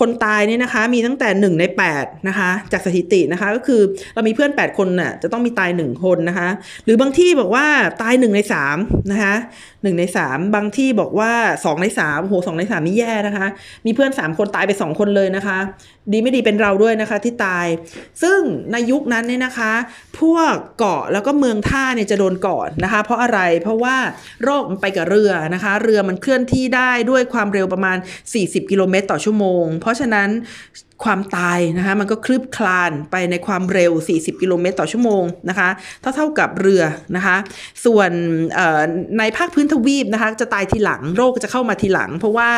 [0.00, 3.80] คนตายเนี่ยนะคะ มีตั้งแต่หนึ่งในแปดนะคะ จากสถิตินะคะ ก็คือ
[4.14, 6.48] เรามีเพื่อนแปดคนน่ะจะต้องมีตายหนึ่งคนนะคะ
[6.84, 7.66] หรือบางที่บอกว่า
[8.02, 8.76] ตายหนึ่งในสาม
[9.12, 9.34] นะคะ
[9.82, 11.32] หนึ่งในสามบางที่บอกว่า
[11.64, 13.46] สองในสามโหสองในสามนี่แย่นะคะ
[13.86, 15.58] มีเพื่อนสามคนตายไปสองคนเลยนะคะ
[16.12, 17.66] ดีไม่ดีเป็นเราด้วยนะคะที่ตาย
[18.22, 18.40] ซึ่ง
[18.72, 19.72] ในยุคนั้นเนี่ยนะคะ
[20.20, 23.96] พวกเกาะแล้วก็เมืองท่าเนี่ยจะโดนก่อนนะคะ เพราะอะไรเพราะว่า
[24.42, 27.96] โรคมันไปกับเรือนะคะ เรือมันเคลื่อนที่ได้ด้วยความเร็วประมาณ
[28.34, 30.28] 40 กิโลเมตรต่อชั่วโมงเพราะฉะนั้น
[31.04, 35.68] ความตายนะคะมันก็คลืบคลานไปในความเร็ว 40 กิโลเมตรต่อชั่วโมงนะคะ
[36.00, 36.82] เท่าเท่ากับเรือ
[37.16, 37.36] นะคะ
[37.84, 38.10] ส่วน
[39.18, 42.50] ในภาคพื้นทวีปนะคะจะตายทีหลังโรคจะเข้ามาทีหลัง เพราะว่า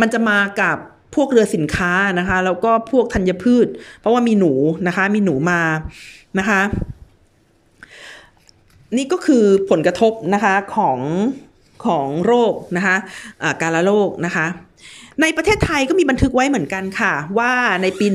[0.00, 0.76] มันจะมากับ
[1.14, 3.66] พวกเรือสินค้านะคะแล้วก็พวกธัญพืช
[4.00, 4.52] เพราะว่ามีหนู
[4.86, 5.60] นะคะมีหนูมา
[6.38, 6.60] นะคะ
[8.96, 10.98] นี่ก็คือผลกระทบนะคะของ
[11.86, 14.46] ของโรคนะคะะการละโรคนะคะ
[15.22, 17.52] ในประเทศไทยก็มีบันทึกไว้เหมือนกันค่ะ ว่า
[17.82, 18.06] ในปี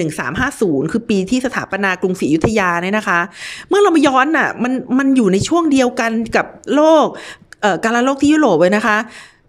[0.41, 3.19] 1350 คือปีที่สถาปนากรุงศรีอยุธยาเนี่ยนะคะ
[3.69, 6.45] เมื่อเรามาย้อนน่ะมันมันอยู่ในช่วงเดียวกันกับ
[6.75, 7.05] โลก
[7.83, 8.97] การละโลกที่ยุโรปเลยนะคะ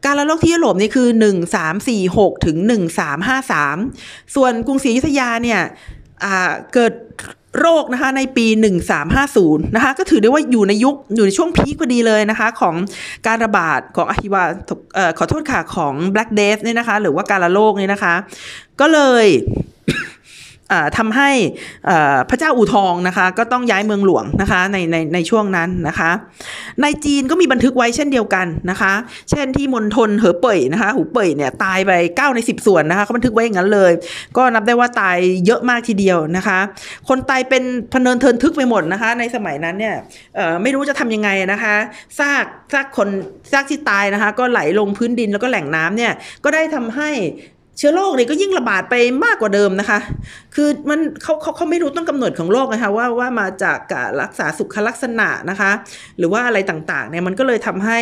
[0.04, 1.08] การละโลกที่ยุโรปนี่คือ
[1.76, 2.56] 1346 ถึง
[3.26, 5.60] 1353 ส่วนกรุงศรีอยุธยาเนี่ย
[6.74, 6.92] เกิด
[7.60, 8.46] โรคนะคะในปี
[9.10, 12.74] 1350นะคะก็ถือได้ว่าอยู่ในยุคอยู่ในช่วงพีคพอดีเลยนะคะของ
[13.26, 14.44] การระบาดของอหิวา
[15.18, 18.14] ขอโทษค่ะของ Black Death เนี่ยนะคะหรือว่าการระโรคเนี่ยนะคะ
[18.80, 19.26] ก็เลย
[20.98, 21.30] ทำให้
[22.30, 26.10] พระเจ้าอู่ทองนะคะก็ต้องย้ายเมืองหลวงนะคะในในในช่วงนั้นนะคะ
[26.82, 28.92] ในจีนก็มีบันทึกไว้เช่นเดียวกันนะคะ
[29.30, 33.92] เช่นที่มณฑลเหอเป่ยนะคะหูเป่ยเนี่ยตายไป 9 ใน 10 ส่วนนะคะเขาบันทึกไว้อย่างนั้นเลย
[34.36, 36.58] ก็นับได้ว่าตายเยอะมากทีเดียวนะคะ
[37.08, 37.62] คนตายเป็น
[37.92, 39.94] พเนินเทินทึกไปหมดนะคะ ในสมัยนั้นเนี่ย
[40.62, 41.74] ไม่รู้จะทำยังไงนะคะ
[42.18, 43.08] ซากซากคน
[43.52, 46.12] ซากที่ตายนะคะ ก็ไหลลงพื้นดินแล้วก็แหล่งน้ำเนี่ย
[46.44, 47.10] ก็ได้ทำให้
[47.78, 48.94] เชื้อโรคเนี่ยก็ยิ่งระบาดไป
[49.24, 49.98] มากกว่าเดิมนะคะ
[50.54, 55.70] คือมันเขาเขาเขาไม่รู้ต้นกำเนิดของโรคนะคะว่าว่ามาจากการรักษาสุขลักษณะนะคะ
[56.18, 57.98] หรือว่าอะไรต่างๆเนี่ยมันก็เลยทำให้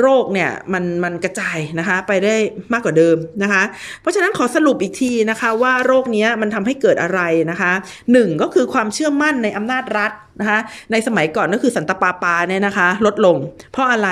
[0.00, 2.34] โรคเนี่ยมันมันกระจายนะคะไปได้
[2.72, 3.62] มากกว่าเดิมนะคะ
[4.00, 7.20] เพราะฉะนั้นขอสรุปอีกทีนะคะว่าโรคนี้มันทำให้เกิดอะไร
[7.50, 7.72] นะคะ
[8.12, 10.58] หนึ่งก็คือความเชื่อมั่นในอำนาจรัฐนะคะ
[10.92, 13.36] ในสมัยก่อนก็คือสันตปาปาเนี่ยนะคะ ลดลง
[13.72, 14.10] เพราะอะไร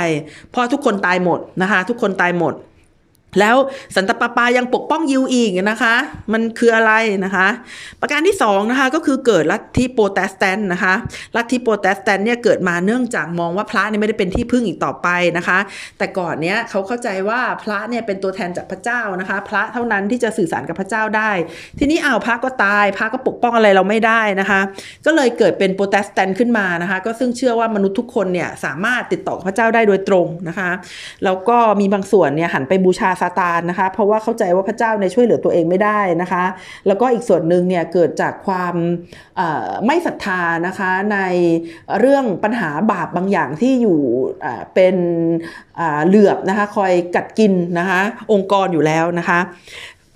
[0.51, 2.55] เพราะทุกคนตายหมดนะคะ ทุกคนตายหมด
[3.39, 3.57] แล้ว
[3.97, 5.95] สันตะปาปายังปกป้องยิวอีกนะคะ
[6.33, 6.93] มันคืออะไร
[7.25, 7.49] นะคะ
[8.01, 10.95] ประการที่สองนะคะก็คือเกิดลัทธิโปรเตสแตนต์นะคะ
[11.37, 15.59] ลัทธิโปรเตสแตนต์เนี่ยเกิดมาเนื่องจากมองว่าพระเนี่ยไม่ได้เป็นที่พึ่งอีกต่อไปนะคะ
[15.99, 21.31] แต่ก่อนเนี้ยเขาเข้าใจว่าพระเนี่ยเป็นตัวแทนจากพระเจ้านะคะ พระเท่านั้นที่จะสื่อสารกับพระเจ้าได้
[21.79, 24.61] ทีนี้อ้าวพระก็ตาย พระก็ปกป้องอะไรเราไม่ได้นะคะ
[25.07, 30.71] ก็เลยเกิดเป็นโปรเตสแตนต์ขึ้นมานะคะ ก็ซึ่งเชื่อว่ามนุษย์ทุกคนเนี่ยสามารถติดต่อกับพระเจ้าได้โดยตรงนะคะ
[31.25, 36.45] แล้วก็มีบางส่วนเนี่ยหันไปบูชาซาตานนะคะ เพราะว่าเข้าใจว่าพระเจ้าในช่วยเหลือตัวเองไม่ได้นะคะ
[36.87, 38.75] แล้วก็อีกส่วนหนึ่งเนี่ยเกิดจากความ
[39.87, 41.19] ไม่ศรัทธานะคะใน
[42.01, 44.01] เรื่องปัญหาบาปบางอย่างที่อยู่
[44.75, 44.97] เป็น
[46.09, 48.01] เหลือบนะคะคอยกัดกินนะคะ
[48.33, 49.41] องค์กรอยู่แล้วนะคะ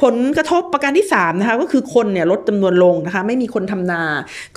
[0.03, 4.03] ผลกระทบประการที่3นะคะก็คือคนเนี่ยลดจำนวนลงนะคะไม่มีคนทำนา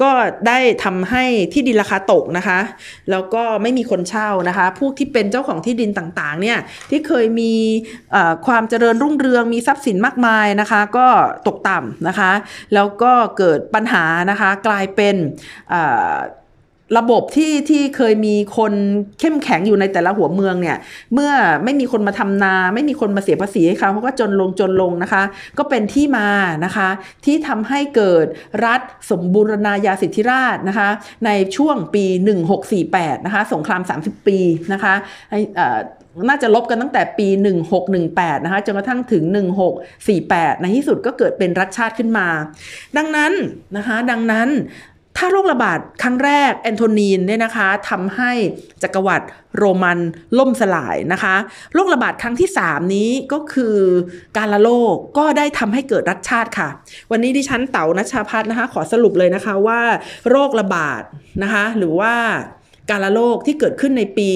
[0.02, 0.10] ก็
[0.48, 1.24] ได้ทำให้
[1.54, 2.60] ที่ดินราคาตกนะคะ
[3.12, 6.58] แล้วก็ไม่มีคนเช่านะคะพวกที่เป็นเจ้าของที่ดินต่างๆเนี่ย
[6.90, 7.54] ที่เคยมี
[8.48, 11.08] ความเจริญรุ่งเรืองมีทรัพย์สินมากมายนะคะ ก็
[11.48, 12.32] ตกต่ำนะคะ
[12.74, 15.16] แล้วก็เกิดปัญหานะคะกลายเป็น
[16.98, 18.74] ระบบที่ที่เคยมีคน
[19.20, 20.78] เข้มแข็งอยู่ในแต่ละหัวเมืองเนี่ย
[21.14, 21.32] เมื่อ
[21.64, 25.24] ไม่มีคนมาทำนา ไม่มีคนมาเสียภาษีให้เขาเขาก็จนลงจนลงนะคะ
[25.58, 26.28] ก็เป็นที่มา
[26.66, 26.90] นะคะ
[27.26, 28.26] ที่ทำให้เกิด
[28.66, 28.82] รัฐ
[29.12, 30.90] สมบูรณาญาสิทธิราชนะคะ
[31.26, 32.06] ในช่วงปี
[32.66, 34.40] 1648 นะคะ สงคราม 30 ปี
[34.74, 34.94] นะคะ
[36.30, 37.28] น่าจะลบกันตั้งแต่ปี
[37.88, 39.24] 1618 นะคะจนกระทั่งถึง
[39.94, 42.28] 1648 ในที่สุดก็เกิดเป็นรัฐชาติขึ้นมา
[42.98, 43.34] ดังนั้น
[43.78, 44.50] นะคะ ดังนั้น
[45.18, 48.32] ถ้าโรคระบาดครั้งแรกแอนโทนีนเนี่ยนะคะทำให้
[48.84, 49.26] จักรวรรดิ
[49.58, 50.00] โรมัน
[50.38, 51.36] ล่มสลายนะคะ
[51.74, 53.76] โรคระบาดครั้งที่ 3 นี้ก็คือ
[54.38, 56.70] การละโรคก็ได้ทำให้เกิดรัฐชาติค่ะ
[57.12, 59.82] วันนี้ดิฉันเต๋านัชชาพัฒน์นะคะ ขอสรุปเลยนะคะว่า
[60.30, 61.02] โรคระบาด
[61.44, 62.14] นะคะหรือว่า
[62.90, 64.30] การละโรคที่เกิดขึ้นในปี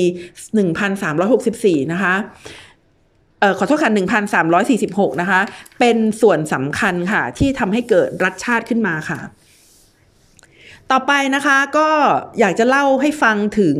[1.14, 2.14] 1364 นะคะ
[3.40, 3.92] เอ่อขอโทษค่ะ
[4.56, 5.40] 1,346 นะคะ
[5.80, 9.20] เป็นส่วนสำคัญค่ะ ที่ทำให้เกิดรัฐชาติขึ้นมาค่ะ
[10.92, 11.89] ต่อไปนะคะก็
[12.39, 13.78] อยากจะเล่าให้ฟังถึง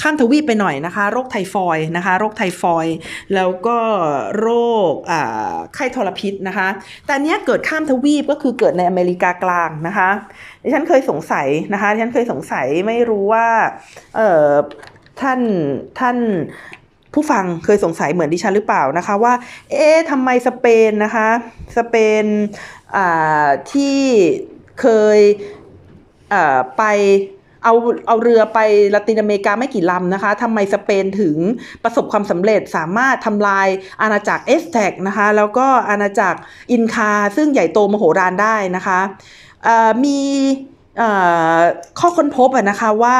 [0.00, 2.96] ข้ามทวีปไปหน่อยนะคะ โรคไทฟอยด์นะคะ โรคไทฟอยด์
[3.34, 3.78] แล้วก็
[4.38, 4.48] โร
[4.90, 4.92] ค
[5.74, 6.68] ไข้ทรพิษนะคะ
[7.06, 10.10] แต่เนี้ยเกิดข้ามทวีปก็คือเกิดในอเมริกากลางนะคะ
[10.62, 13.48] ดิฉันเคยสงสัยนะคะดิฉันเคยสงสัยไม่รู้ว่า
[14.16, 14.48] เออ
[15.20, 15.40] ท่าน
[15.98, 16.16] ท่าน
[17.14, 19.34] ผู้ฟังเคยสงสัยเหมือนดิฉันหรือเปล่านะคะว่า
[19.72, 21.28] เอ๊ะทำไมสเปนนะคะ
[21.76, 22.24] สเปน
[23.72, 24.00] ที่
[24.80, 24.86] เค
[25.18, 25.20] ย
[26.78, 26.84] ไป
[27.64, 27.74] เอา
[28.08, 28.58] เอาเรือไป
[28.94, 31.36] ละตินอเมริกาไม่กี่ลำนะคะทำไมสเปนถึง
[31.82, 33.68] ประสบความสำเร็จสามารถทำลาย
[34.02, 36.38] อาณาจักรแอซเท็กนะคะ แล้วก็อาณาจักร
[36.72, 39.00] อินคา ซึ่งใหญ่โตมโหฬารได้นะคะ
[40.04, 40.20] มี
[41.98, 43.18] ข้อค้นพบนะคะว่า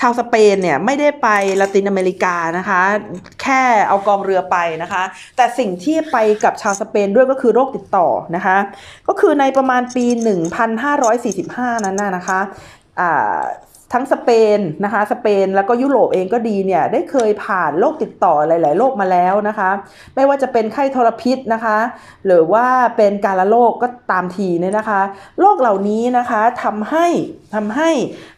[0.00, 1.28] ชาวสเปนเนี่ยไม่ได้ไป
[1.60, 2.82] ละตินอเมริกานะคะ
[3.42, 5.02] แค่เอากองเรือไปนะคะ
[5.36, 8.56] แต่สิ่งที่ไปกับชาวสเปนด้วยก็คือโรคติดต่อนะคะ
[9.08, 10.04] ก็คือในประมาณปี
[10.96, 12.40] 1545 นั้นนะนะคะ
[13.00, 13.40] อ่า
[13.92, 19.70] ทั้งสเปนนะคะสเปนแล้วก็ยุโรปเองก็ดีเนี่ยได้เคยผ่านโรคติดต่อหลาย ๆ โรคมาแล้วนะคะ
[20.14, 21.78] ไม่ว่าจะเป็นไข้ทรพิษนะคะ
[22.26, 22.66] หรือว่า
[22.96, 25.00] เป็นการละโรคก็ตามทีเนี่ยนะคะ
[25.40, 27.06] โรคเหล่านี้นะคะทำให้
[27.54, 27.90] ทำให้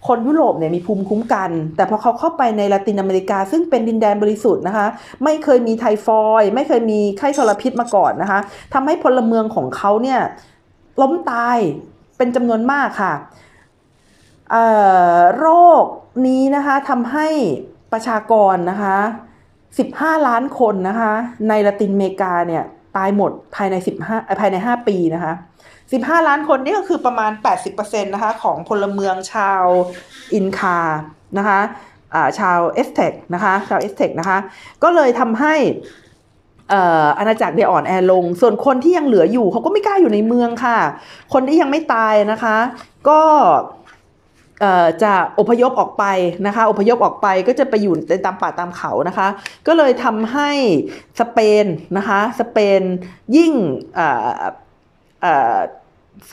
[0.07, 4.87] คนยุโรปเนี่ยมีภูมิคุ้มกัน แต่พอเขาเข้าไปในละตินอเมริกา ซึ่งเป็นดินแดนบริสุทธิ์นะคะ
[5.25, 8.39] ไม่เคยมีไทฟอยไม่เคยมีไข้ทรพิษมาก่อนนะคะ
[8.75, 10.21] ทำให้พลเมืองของเขาเนี่ย
[11.01, 11.59] ล้มตาย
[12.19, 13.15] เป็นจำนวนมากค่ะ
[15.39, 15.47] โร
[15.83, 15.85] ค
[16.27, 17.29] นี้นะคะทำให้
[17.93, 18.97] ประชากรนะคะ
[19.63, 21.13] 15 ล้านคนนะคะ
[21.49, 22.65] ในละตินอเมริกาเนี่ย
[22.97, 23.75] ตายหมดภายใน
[24.07, 25.33] 15ภายใน 5 ปีนะคะ
[25.81, 27.33] 15 ล้านคนนี่ก็คือประมาณ
[27.73, 29.65] 80%นะคะของพลเมืองชาว
[30.35, 30.79] อินคา
[31.39, 31.61] นะคะ
[32.39, 34.39] ชาวแอซเท็กนะคะชาวแอซเท็กนะคะ
[34.83, 35.55] ก็เลยทำให้
[36.73, 36.75] เอ
[37.05, 40.79] ออาณาจักรเนี่ยอ่อนแอลง ส่วนคนที่ยังเหลืออยู่เขาก็ไม่กล้าอยู่ในเมืองค่ะ
[41.33, 42.57] คนที่ยังไม่ตายนะคะ
[43.09, 43.21] ก็
[45.03, 46.05] จะอพยพออกไป
[46.47, 49.29] นะคะ อพยพออกไปก็จะไปอยู่ในตามป่าตามเขานะคะ
[49.67, 50.51] ก็เลยทำให้
[51.21, 52.83] สเปนนะคะ สเปน
[53.37, 53.53] ยิ่ง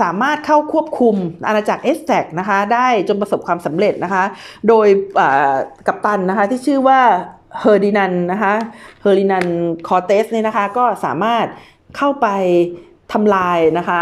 [0.02, 1.16] สามารถเข้าควบคุม
[1.48, 4.24] อาณาจักรแอซเท็กนะคะ ได้จนประสบความสำเร็จนะคะ
[4.68, 4.88] โดย
[5.88, 7.02] กัปตันนะคะที่ชื่อว่า
[7.60, 8.54] เฮอร์ดินันนะคะ
[9.02, 9.46] เฮอร์ดินัน
[9.88, 11.46] คอร์เตสเนี่ยนะคะ ก็สามารถ
[11.98, 12.28] เข้าไป
[13.14, 14.02] ทำลายนะคะ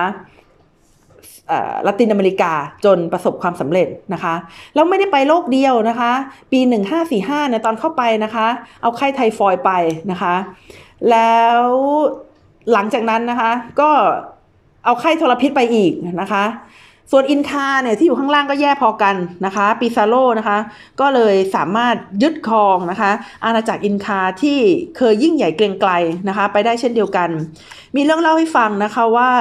[1.87, 2.53] ละตินอเมริกา
[2.85, 4.33] จนประสบความสำเร็จนะคะ
[4.75, 6.11] แล้วไม่ได้ไปโรคเดียวนะคะ
[6.51, 6.59] ปี
[7.05, 8.47] 1545เนี่ยตอนเข้าไปนะคะ
[8.81, 9.71] เอาไข้ไทฟอยด์ไป
[10.11, 10.35] นะคะ
[11.09, 11.61] แล้ว
[12.73, 13.89] หลังจากนั้นนะคะ ก็
[14.85, 16.45] เอาไข้ทรพิษไปอีกนะคะ
[17.11, 20.57] ส่วนอินคาเนี่ยที่อยู่ข้างล่างก็แย่พอกันนะคะปิซาโลนะคะ
[20.99, 23.11] ก็เลยสามารถยึดครองนะคะ
[23.43, 24.57] อาณาจักรอินคาที่
[24.97, 25.91] เคยยิ่งใหญ่เกรียงไกล
[26.27, 27.29] นะคะ ไปได้เช่นเดียวกัน
[27.95, 29.31] มีเรื่องเล่าให้ฟังนะคะว่า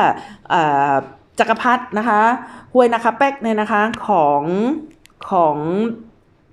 [1.39, 2.21] จักรพรรดินะคะ
[2.73, 4.43] ฮวยนาคาเปกเนี่ยนะคะของ
[5.31, 5.57] ของ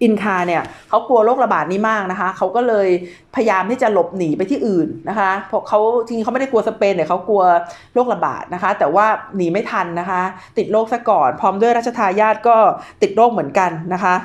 [0.04, 2.90] อินคาเนี่ยเขากลัวโรคระบาดนี้มากนะคะเขาก็เลย
[3.36, 7.44] พยายามที่จะหลบหนีไปที่อื่นนะคะเพราะเขาจริงๆเขาไม่ได้กลัวสเปนแต่เขากลัว
[7.94, 9.06] โรคระบาดนะคะ แต่ว่า
[9.36, 10.22] หนีไม่ทันนะคะ
[10.58, 12.58] ติดโรคซะก่อน พร้อมด้วยรัชทายาทก็
[13.02, 14.16] ติดโรคเหมือนกันนะคะ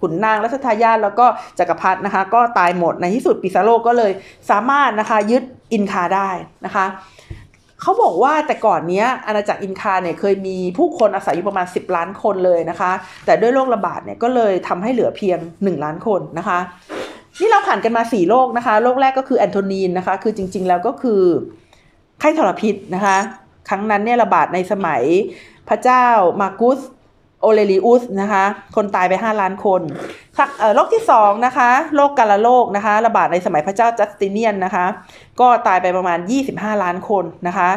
[0.00, 1.26] ขุนนางรัชทายาทแล้วก็
[1.58, 4.12] จักรพรรดินะคะ ก็ตายหมดในที่สุดปิซาโลก็เลย
[4.50, 5.42] สามารถนะคะยึด
[5.72, 6.28] อินคาได้
[6.66, 6.86] นะคะ
[7.82, 12.92] เขาบอกว่าแต่ก่อนเนี้ยอาณาจักรอินคาเนี่ยเคยมีผู้คนอาศัยอยู่ประมาณ 10 ล้านคนเลยนะคะ
[13.26, 16.58] แต่ด้วยโรคระบาดเนี่ยก็เลยทำให้เหลือเพียง 1 ล้านคนนะคะ
[17.40, 21.22] นี่เราผ่านกันมา 4 โรคนะคะโรคแรกก็คือแอนโทนีนนะคะ คือจริง ๆ แล้วก็คือ
[22.20, 23.16] ไข้ทรพิษนะคะ
[23.68, 25.02] ครั้งนั้นเนี่ยระบาดในสมัย
[25.68, 26.06] พระเจ้า
[26.40, 26.80] มากุส
[27.40, 28.44] โอเลริอุสนะคะ
[28.76, 29.82] คนตายไป 5 ล้านคน
[30.36, 30.38] ค
[30.74, 34.86] โรคที่2นะคะโรคกาลาโรคนะคะ ระบาดในสมัยพระเจ้าจัสติเนียนนะคะ
[35.40, 36.18] ก็ตายไปประมาณ
[36.50, 37.68] 25 ล้านคนนะคะ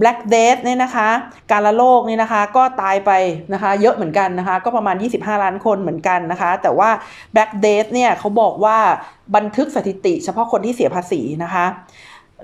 [0.00, 1.08] Black Death เนี่ยนะคะ
[1.50, 3.10] การละโรคเนี่ยนะคะ ก็ตายไป
[3.52, 6.90] นะคะ เยอะเหมือนกันนะคะ ก็ประมาณ 25 ล้านคนเหมือนกันนะคะ แต่ว่า
[7.34, 8.78] Black Death เนี่ยเขาบอกว่า
[9.36, 11.66] บันทึกสถิติเฉพาะคนที่เสียภาษีนะคะ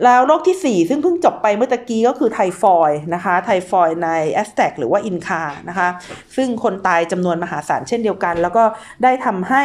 [0.05, 5.89] แล้วโรคที่ 4 ซึ่งเพิ่งจบไปเมื่อตะกี้ก็คือไทฟอยนะคะไทฟอยในแอสแท็กหรือว่าอินคานะคะ
[6.37, 8.65] ซึ่งคนตายจำนวนมหาศาลเช่นเดียวกัน แล้วก็
[9.03, 9.63] ได้ทำให้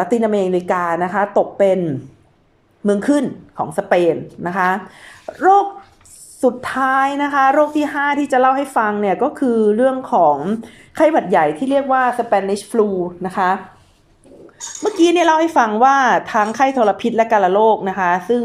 [0.00, 1.78] ละตินอเมริกานะคะตกเป็น
[2.84, 3.24] เมืองขึ้น
[3.58, 4.70] ของสเปนนะคะ
[5.42, 5.66] โรค
[6.44, 10.36] สุดท้ายนะคะโรคที่ 5 ที่จะเล่าให้ฟังเนี่ยก็คือเรื่องของ
[10.96, 12.88] ไข้หวัดใหญ่ที่เรียกว่า Spanish flu
[13.26, 13.50] นะคะ
[14.82, 15.96] เมื่อกี้เนี่ยเล่าให้ฟังว่า
[16.32, 18.42] ทั้งไข้ทรพิษและกาฬโรคนะคะ ซึ่ง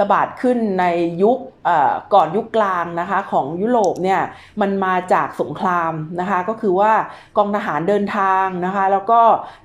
[0.00, 0.84] ระบาดขึ้นใน
[1.22, 1.38] ยุค
[2.14, 4.20] ก่อนยุคกลางนะคะของยุโรปเนี่ย
[4.60, 6.92] มันมาจากสงครามนะคะก็คือว่า
[7.36, 9.20] กองทหารเดินทางนะคะแล้วก็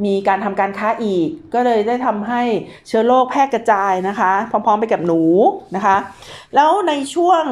[0.06, 2.42] มีการทำการค้าอีก ก็เลยได้ทำให้
[2.88, 5.22] เชื้อโรคแพร่กระจายนะคะ พร้อมๆไปกับหนู
[5.76, 5.98] นะคะ
[6.56, 7.44] แล้วในช่วง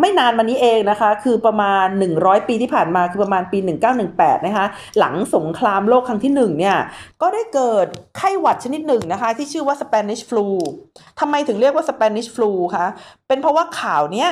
[0.00, 1.86] ไม่นานมานี้เองนะคะคือประมาณ
[2.18, 3.58] 100 ปีที่ผ่านมาคือประมาณปี
[4.02, 4.66] 1918นะคะ
[4.98, 6.76] หลังสงครามโลกครั้งที่หนึ่งเนี่ย
[7.22, 7.86] ก็ได้เกิด
[8.16, 10.48] ไข้หวัดชนิดหนึ่งนะคะที่ชื่อว่า Spanish flu
[11.20, 12.86] ทำไมถึงเรียกว่า Spanish flu คะ
[13.28, 14.30] เป็นเพราะว่าข่าาวเนี้ย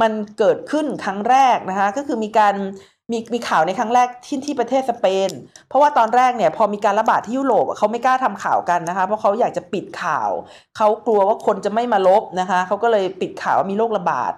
[0.00, 2.54] มันเกิดขึ้นครั้งแรกนะคะ ก็คือมีการ
[3.12, 5.30] มีมีข่าวในครั้งแรกที่ที่ประเทศสเปน
[5.68, 10.30] เพราะว่าตอนแรกเนี่ยพอมีการระบาดที่ยุโรปเขาไม่กล้าทำข่าวกันนะคะ เพราะเขาอยากจะปิดข่าว
[10.76, 14.32] เขากลัวว่าคนจะไม่มาลบนะคะเขาก็เลยปิดข่าวว่ามีโรคระบาด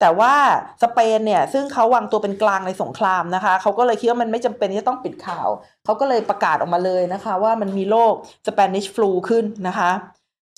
[0.00, 0.34] แต่ว่า
[0.82, 5.48] สเปนเนี่ยซึ่งเขาวางตัวเป็นกลางในสงครามนะคะเขาก็เลยคิดว่ามันไม่จำเป็นที่จะต้องปิดข่าว
[5.84, 8.12] เขาก็เลยประกาศออกมาเลยนะคะ ว่ามันมีโรค
[8.46, 9.90] Spanish flu ขึ้นนะคะ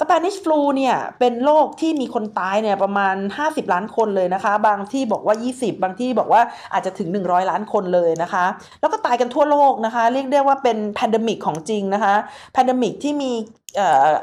[0.01, 6.43] Spanish flu เนี่ยเป็นโรคที่มีคนตายเนี่ยประมาณ 50 ล้านคนเลยนะคะ บางที่บอกว่า 20 บางที่บอกว่า
[6.73, 8.45] อาจจะถึง 100 ล้านคนเลยนะคะ
[8.81, 12.15] แล้วก็ตายกันทั่วโลกนะคะ เรียกได้ว่าเป็น pandemic ของจริงนะคะ
[12.53, 13.33] pandemic ที่มี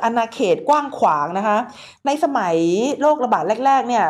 [0.03, 1.57] อาณาเขตกว้างขวางนะคะ
[2.05, 2.55] ในสมัย
[3.01, 4.05] โรคระบาดแรก ๆ เนี่ย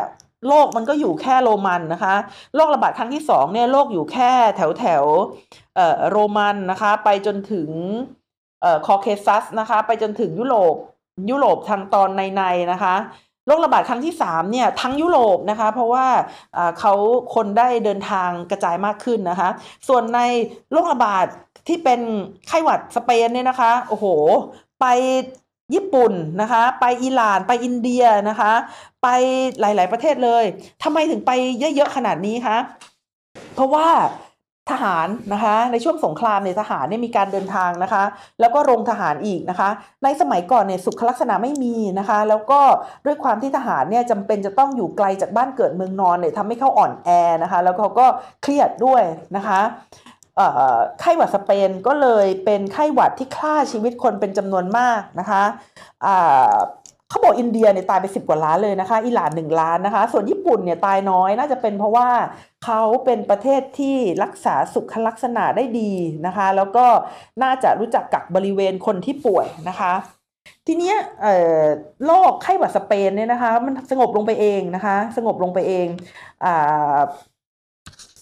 [0.48, 2.16] โรคมันก็อยู่แค่โรมันนะคะ
[2.56, 5.04] โรคระบาดครั้งที่สองเนี่ยโรคอยู่แค่แถวแถว
[6.12, 7.70] โรมันนะคะ ไปจนถึง
[8.86, 10.76] คอเคซัสนะคะ ไปจนถึงยุโรป
[11.30, 12.96] ยุโรปทางตอนในๆนะคะ
[13.48, 16.06] โรคระบาดครั้งที่3เนี่ยทั้งยุโรปนะคะ เพราะว่า
[16.58, 16.94] อ่าเขา
[17.36, 19.50] คนได้เดินทางกระจายมากขึ้นนะคะ
[19.88, 20.20] ส่วนใน
[20.72, 21.26] โรคระบาด
[21.68, 22.02] ที่เป็น
[22.48, 24.06] ไข้หวัดสเปนเนี่ยนะคะโอ้โห
[24.82, 24.86] ไป
[25.74, 28.52] ญี่ปุ่นนะคะ ไปอิหร่านไปอินเดียนะคะ
[29.04, 29.08] ไป
[29.60, 30.44] หลาย ๆ ประเทศเลย
[30.84, 31.32] ทำไมถึงไป
[31.76, 32.58] เยอะ ๆ ขนาดนี้คะ
[33.56, 33.88] เพราะว่า
[34.72, 38.04] ทหารนะคะในช่วงสงครามเนี่ยทหารเนี่ยมีการเดินทางนะคะ
[38.40, 39.70] แล้วก็โรงทหารอีกนะคะ
[40.04, 42.60] ในสมัยก่อนเนี่ยสุขลักษณะไม่มีนะคะ แล้วก็
[43.06, 47.10] ด้วยความที่ทหารเนี่ยจำเป็นจะต้องอยู่ไกลจากบ้านเกิดเมืองนอนเนี่ยทำให้เขาอ่อนแอ
[47.44, 48.06] นะคะ แล้วเขาก็
[48.44, 49.04] เครียดด้วย
[49.36, 49.60] นะคะ
[51.00, 55.44] ไข้หวัดสเปนก็เลยเป็นไข้หวัดที่ฆ่าชีวิตคนเป็นจำนวนมากนะคะ
[57.10, 62.10] เขาบอกอินเดียเนี่ยตายไปสิบกว่าล้านเลยนะคะอิหร่านหนึ่งล้านนะคะ ส่วนญี่ปุ่นเนี่ยตายน้อยน่าจะเป็นเพราะว่า
[62.66, 65.92] เขาเป็นประเทศที่รักษาสุขลักษณะได้ดี
[66.26, 66.86] นะคะ แล้วก็
[67.44, 69.94] น่าจะรู้จักกักบริเวณคนที่ป่วยนะคะ
[70.68, 70.98] ทีเนี้ย
[72.06, 75.88] โรคไข้หวัดสเปนเนี่ยนะคะ มันสงบลงไปเองนะคะ สงบลงไปเอง
[76.44, 76.46] อ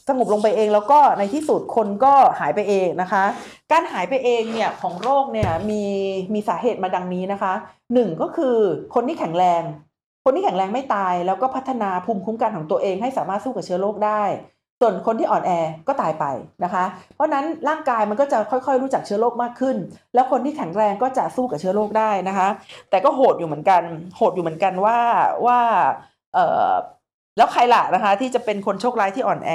[0.10, 3.24] สงบลงไปเองแล้วก็ในที่สุดคนก็หายไปเองนะคะ
[3.72, 5.84] การหายไปเองเนี่ยของโรคเนี่ยมี
[6.34, 7.54] มีสาเหตุมาดังนี้นะคะ
[7.94, 8.58] หนึ่งก็คือ
[8.96, 9.64] คนที่แข็งแรง
[10.26, 14.24] คนที่แข็งแรงไม่ตาย แล้วก็พัฒนาภูมิคุ้มกันของตัวเองให้สามารถสู้กับเชื้อโรคได้
[14.82, 15.52] ส่วนคนที่อ่อนแอ
[15.88, 16.26] ก็ตายไป
[16.64, 16.84] นะคะ
[17.16, 19.78] เพราะนั้นร่างกายมันก็จะค่อยๆ รู้จักเชื้อโรคมากขึ้น
[20.14, 22.48] แล้วคนที่แข็งแรงก็จะสู้กับเชื้อโรคได้นะคะ
[22.90, 23.82] แต่ก็โหดอยู่เหมือนกัน
[24.16, 25.00] โหดอยู่เหมือนกันว่า
[25.46, 25.60] ว่า
[26.34, 26.40] เอ
[26.70, 26.72] อ
[27.38, 29.52] แล้วใครล่ะนะคะ ที่จะเป็นคนโชคร้ายที่อ่อนแอ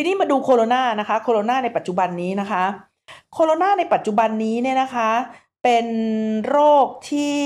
[0.00, 2.64] ทีนี้มาดูโคโรนานะคะโคโรนาในปัจจุบันนี้นะคะ
[3.34, 5.10] โคโรนาในปัจจุบันนี้เนี่ยนะคะ
[5.64, 5.88] เป็น
[6.48, 7.38] โรคที่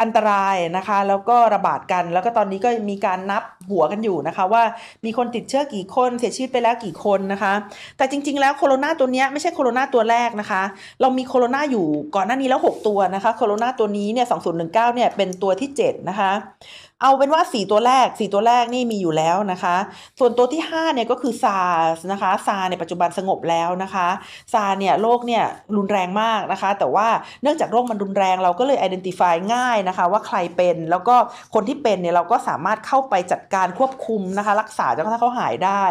[0.00, 4.62] อันตรายนะคะแล้วก็ระบาดกันแล้วก็ตอนนี้ก็มีการนับหัวกันอยู่นะคะว่า
[5.04, 7.52] มีคนติดเชื้อกี่คนเสียชีวิตไปแล้วกี่คนนะคะ
[7.96, 10.62] แต่จริง ๆ แล้วโคโรนาตัวเนี้ยไม่ใช่โคโรนาตัวแรกนะคะ
[11.00, 14.26] เรามีโคโรนาอยู่ก่อนหน้านี้แล้ว 6 ตัวนะคะโคโรนาตัวนี้เนี่ย
[14.60, 16.32] 2019เนี่ยเป็นตัวที่7นะคะ
[17.02, 19.76] เอาเป็นว่า 4 ตัวแรก 4 ตัวแรกนี่มีอยู่แล้วนะคะ
[20.18, 24.08] ส่วนตัวที่5เนี่ยก็คือ SARS นะคะ SARS ในปัจจุบันสงบแล้วนะคะ
[24.52, 25.44] SARS เนี่ยโรคเนี่ย
[25.76, 27.08] รุนแรงมากนะคะ แต่ว่า
[27.42, 31.14] เนื่องจากโรคมันรุนแรงเราก็เลย identify ง่ายนะคะ ว่าใครเป็นแล้วก็
[31.54, 35.84] คนที่เป็นเนี่ยเราก็สามารถเข้าไปจัดการควบคุมนะคะ รักษาจนกระทั่งเขาหายได้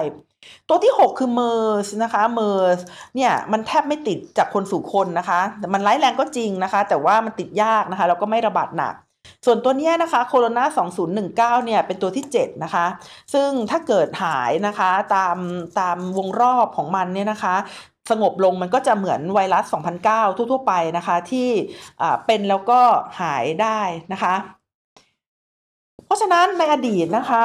[0.67, 2.79] ตัวที่ 6 คือ MERS นะคะ MERS
[3.15, 8.95] เนี่ยมันแทบไม่ติดจากคนสู่คนนะคะแต่มันร้ายแรงก็จริงนะคะ แต่ว่ามันติดยากนะคะแล้วก็ไม่ระบาดหนัก
[9.45, 10.63] ส่วนตัวนี้นะคะโคโรนา
[11.59, 12.85] 2019เนี่ยเป็นตัวที่ 7 นะคะ
[13.33, 15.37] ซึ่งถ้าเกิดหายนะคะตาม
[15.79, 17.55] ตามวงรอบของมันเนี่ยนะคะ
[18.09, 19.63] สงบลงมันก็จะเหมือนไวรัส
[20.01, 21.49] 2009 ทั่ว ๆ ไปนะคะ ที่
[22.25, 22.79] เป็นแล้วก็
[23.21, 23.79] หายได้
[24.13, 24.33] นะคะ
[26.05, 27.43] เพราะฉะนั้นในอดีตนะคะ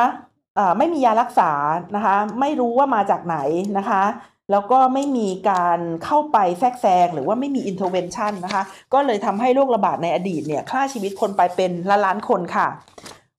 [0.79, 1.51] ไม่มียารักษา
[1.97, 3.37] นะคะ ไม่รู้ว่ามาจากไหน
[3.79, 4.03] นะคะ
[4.51, 8.63] แล้วก็ไม่มีการเข้าไปแทรกแซงหรือว่าไม่มี intervention นะคะ
[8.95, 12.67] ก็เลยทำให้โรคระบาดในอดีตเนี่ยฆ่าชีวิตคนไปเป็นล้านล้านคนค่ะ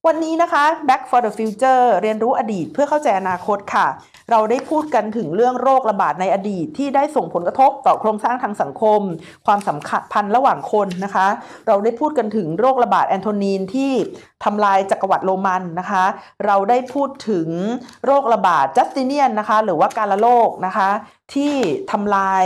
[0.08, 3.86] วันนี้นะคะ Back for the Future เรียนรู้อดีตเพื่อเข้าใจอนาคตค่ะ
[4.30, 9.00] เราได้พูดกันถึงเรื่องโรคระบาดในอดีตที่ได้ส่งผลกระทบต่อโครงสร้างทางสังคม
[9.46, 9.78] ความสัม
[10.12, 11.26] พันธ์ระหว่างคนนะคะ
[11.66, 13.92] เราได้พูดกันถึงโรคระบาดแอนโทนีนที่
[14.44, 16.04] ทำลายจักรวรรดิโรมันนะคะ
[16.46, 17.48] เราได้พูดถึง
[18.04, 20.88] โรคระบาดจัสติเนียนนะคะ หรือว่าการละโรคนะคะ
[21.34, 21.54] ที่
[21.92, 22.44] ทำลาย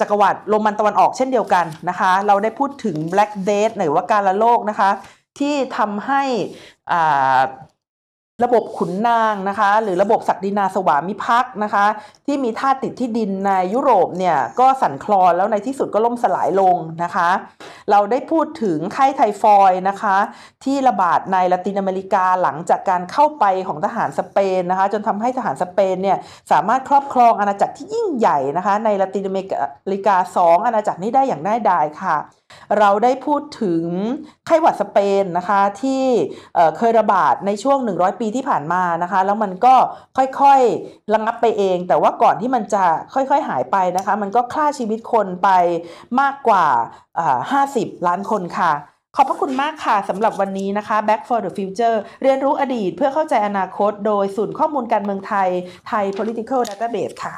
[0.00, 4.90] จักรวรรดิโรมันตะวันออกเช่นเดียวกันนะคะ เราได้พูดถึง Black Death หรือว่าการละโรคนะคะ
[5.38, 6.22] ที่ทำให้
[6.92, 7.40] อ่า
[8.44, 11.86] ระบบขุนนางนะคะ หรือระบบศักดินาสวามิภักดิ์นะคะ
[12.26, 17.28] ที่มีท่าติดที่ดินในยุโรปเนี่ยก็สั่นคลอนแล้วในที่สุดก็ล่มสลายลงนะคะ
[17.90, 20.16] เราได้พูดถึงไข้ไทฟอยนะคะ
[20.64, 26.18] ที่ระบาดในละตินอเมริกาหลังจากการเข้าไปของทหารสเปนนะคะ จนทำให้ทหารสเปนเนี่ย
[26.52, 29.38] สามารถครอบครองอาณาจักรที่ยิ่งใหญ่นะคะ ในละตินอเม
[29.94, 32.16] ริกาสองอาณาจักรนี้ได้อย่างง่ายดายค่ะ
[32.78, 33.82] เราได้พูดถึง
[34.46, 36.04] ไข้หวัดสเปนนะคะที่
[36.54, 39.74] เอ่อเคยระบาดในช่วง 100 ปีที่ผ่านมานะคะแล้วมันก็
[40.18, 42.84] ค่อยๆระงับไปเอง แต่ว่าก่อนที่มันจะ
[43.14, 45.48] ค่อยๆหายไปนะคะมันก็ฆ่าชีวิตคนไป
[46.20, 46.66] มากกว่า
[47.18, 48.72] อ่า 50 ล้านคนค่ะ
[49.16, 55.48] ขอบพระคุณมากค่ะสำหรับวันนี้นะคะ Back for the Future เรียนรู้อดีตเพื่อเข้าใจอนาคต โดยศูนย์ข้อมูลการเมืองไทย
[55.88, 57.34] ไทย Political Database ค่ะ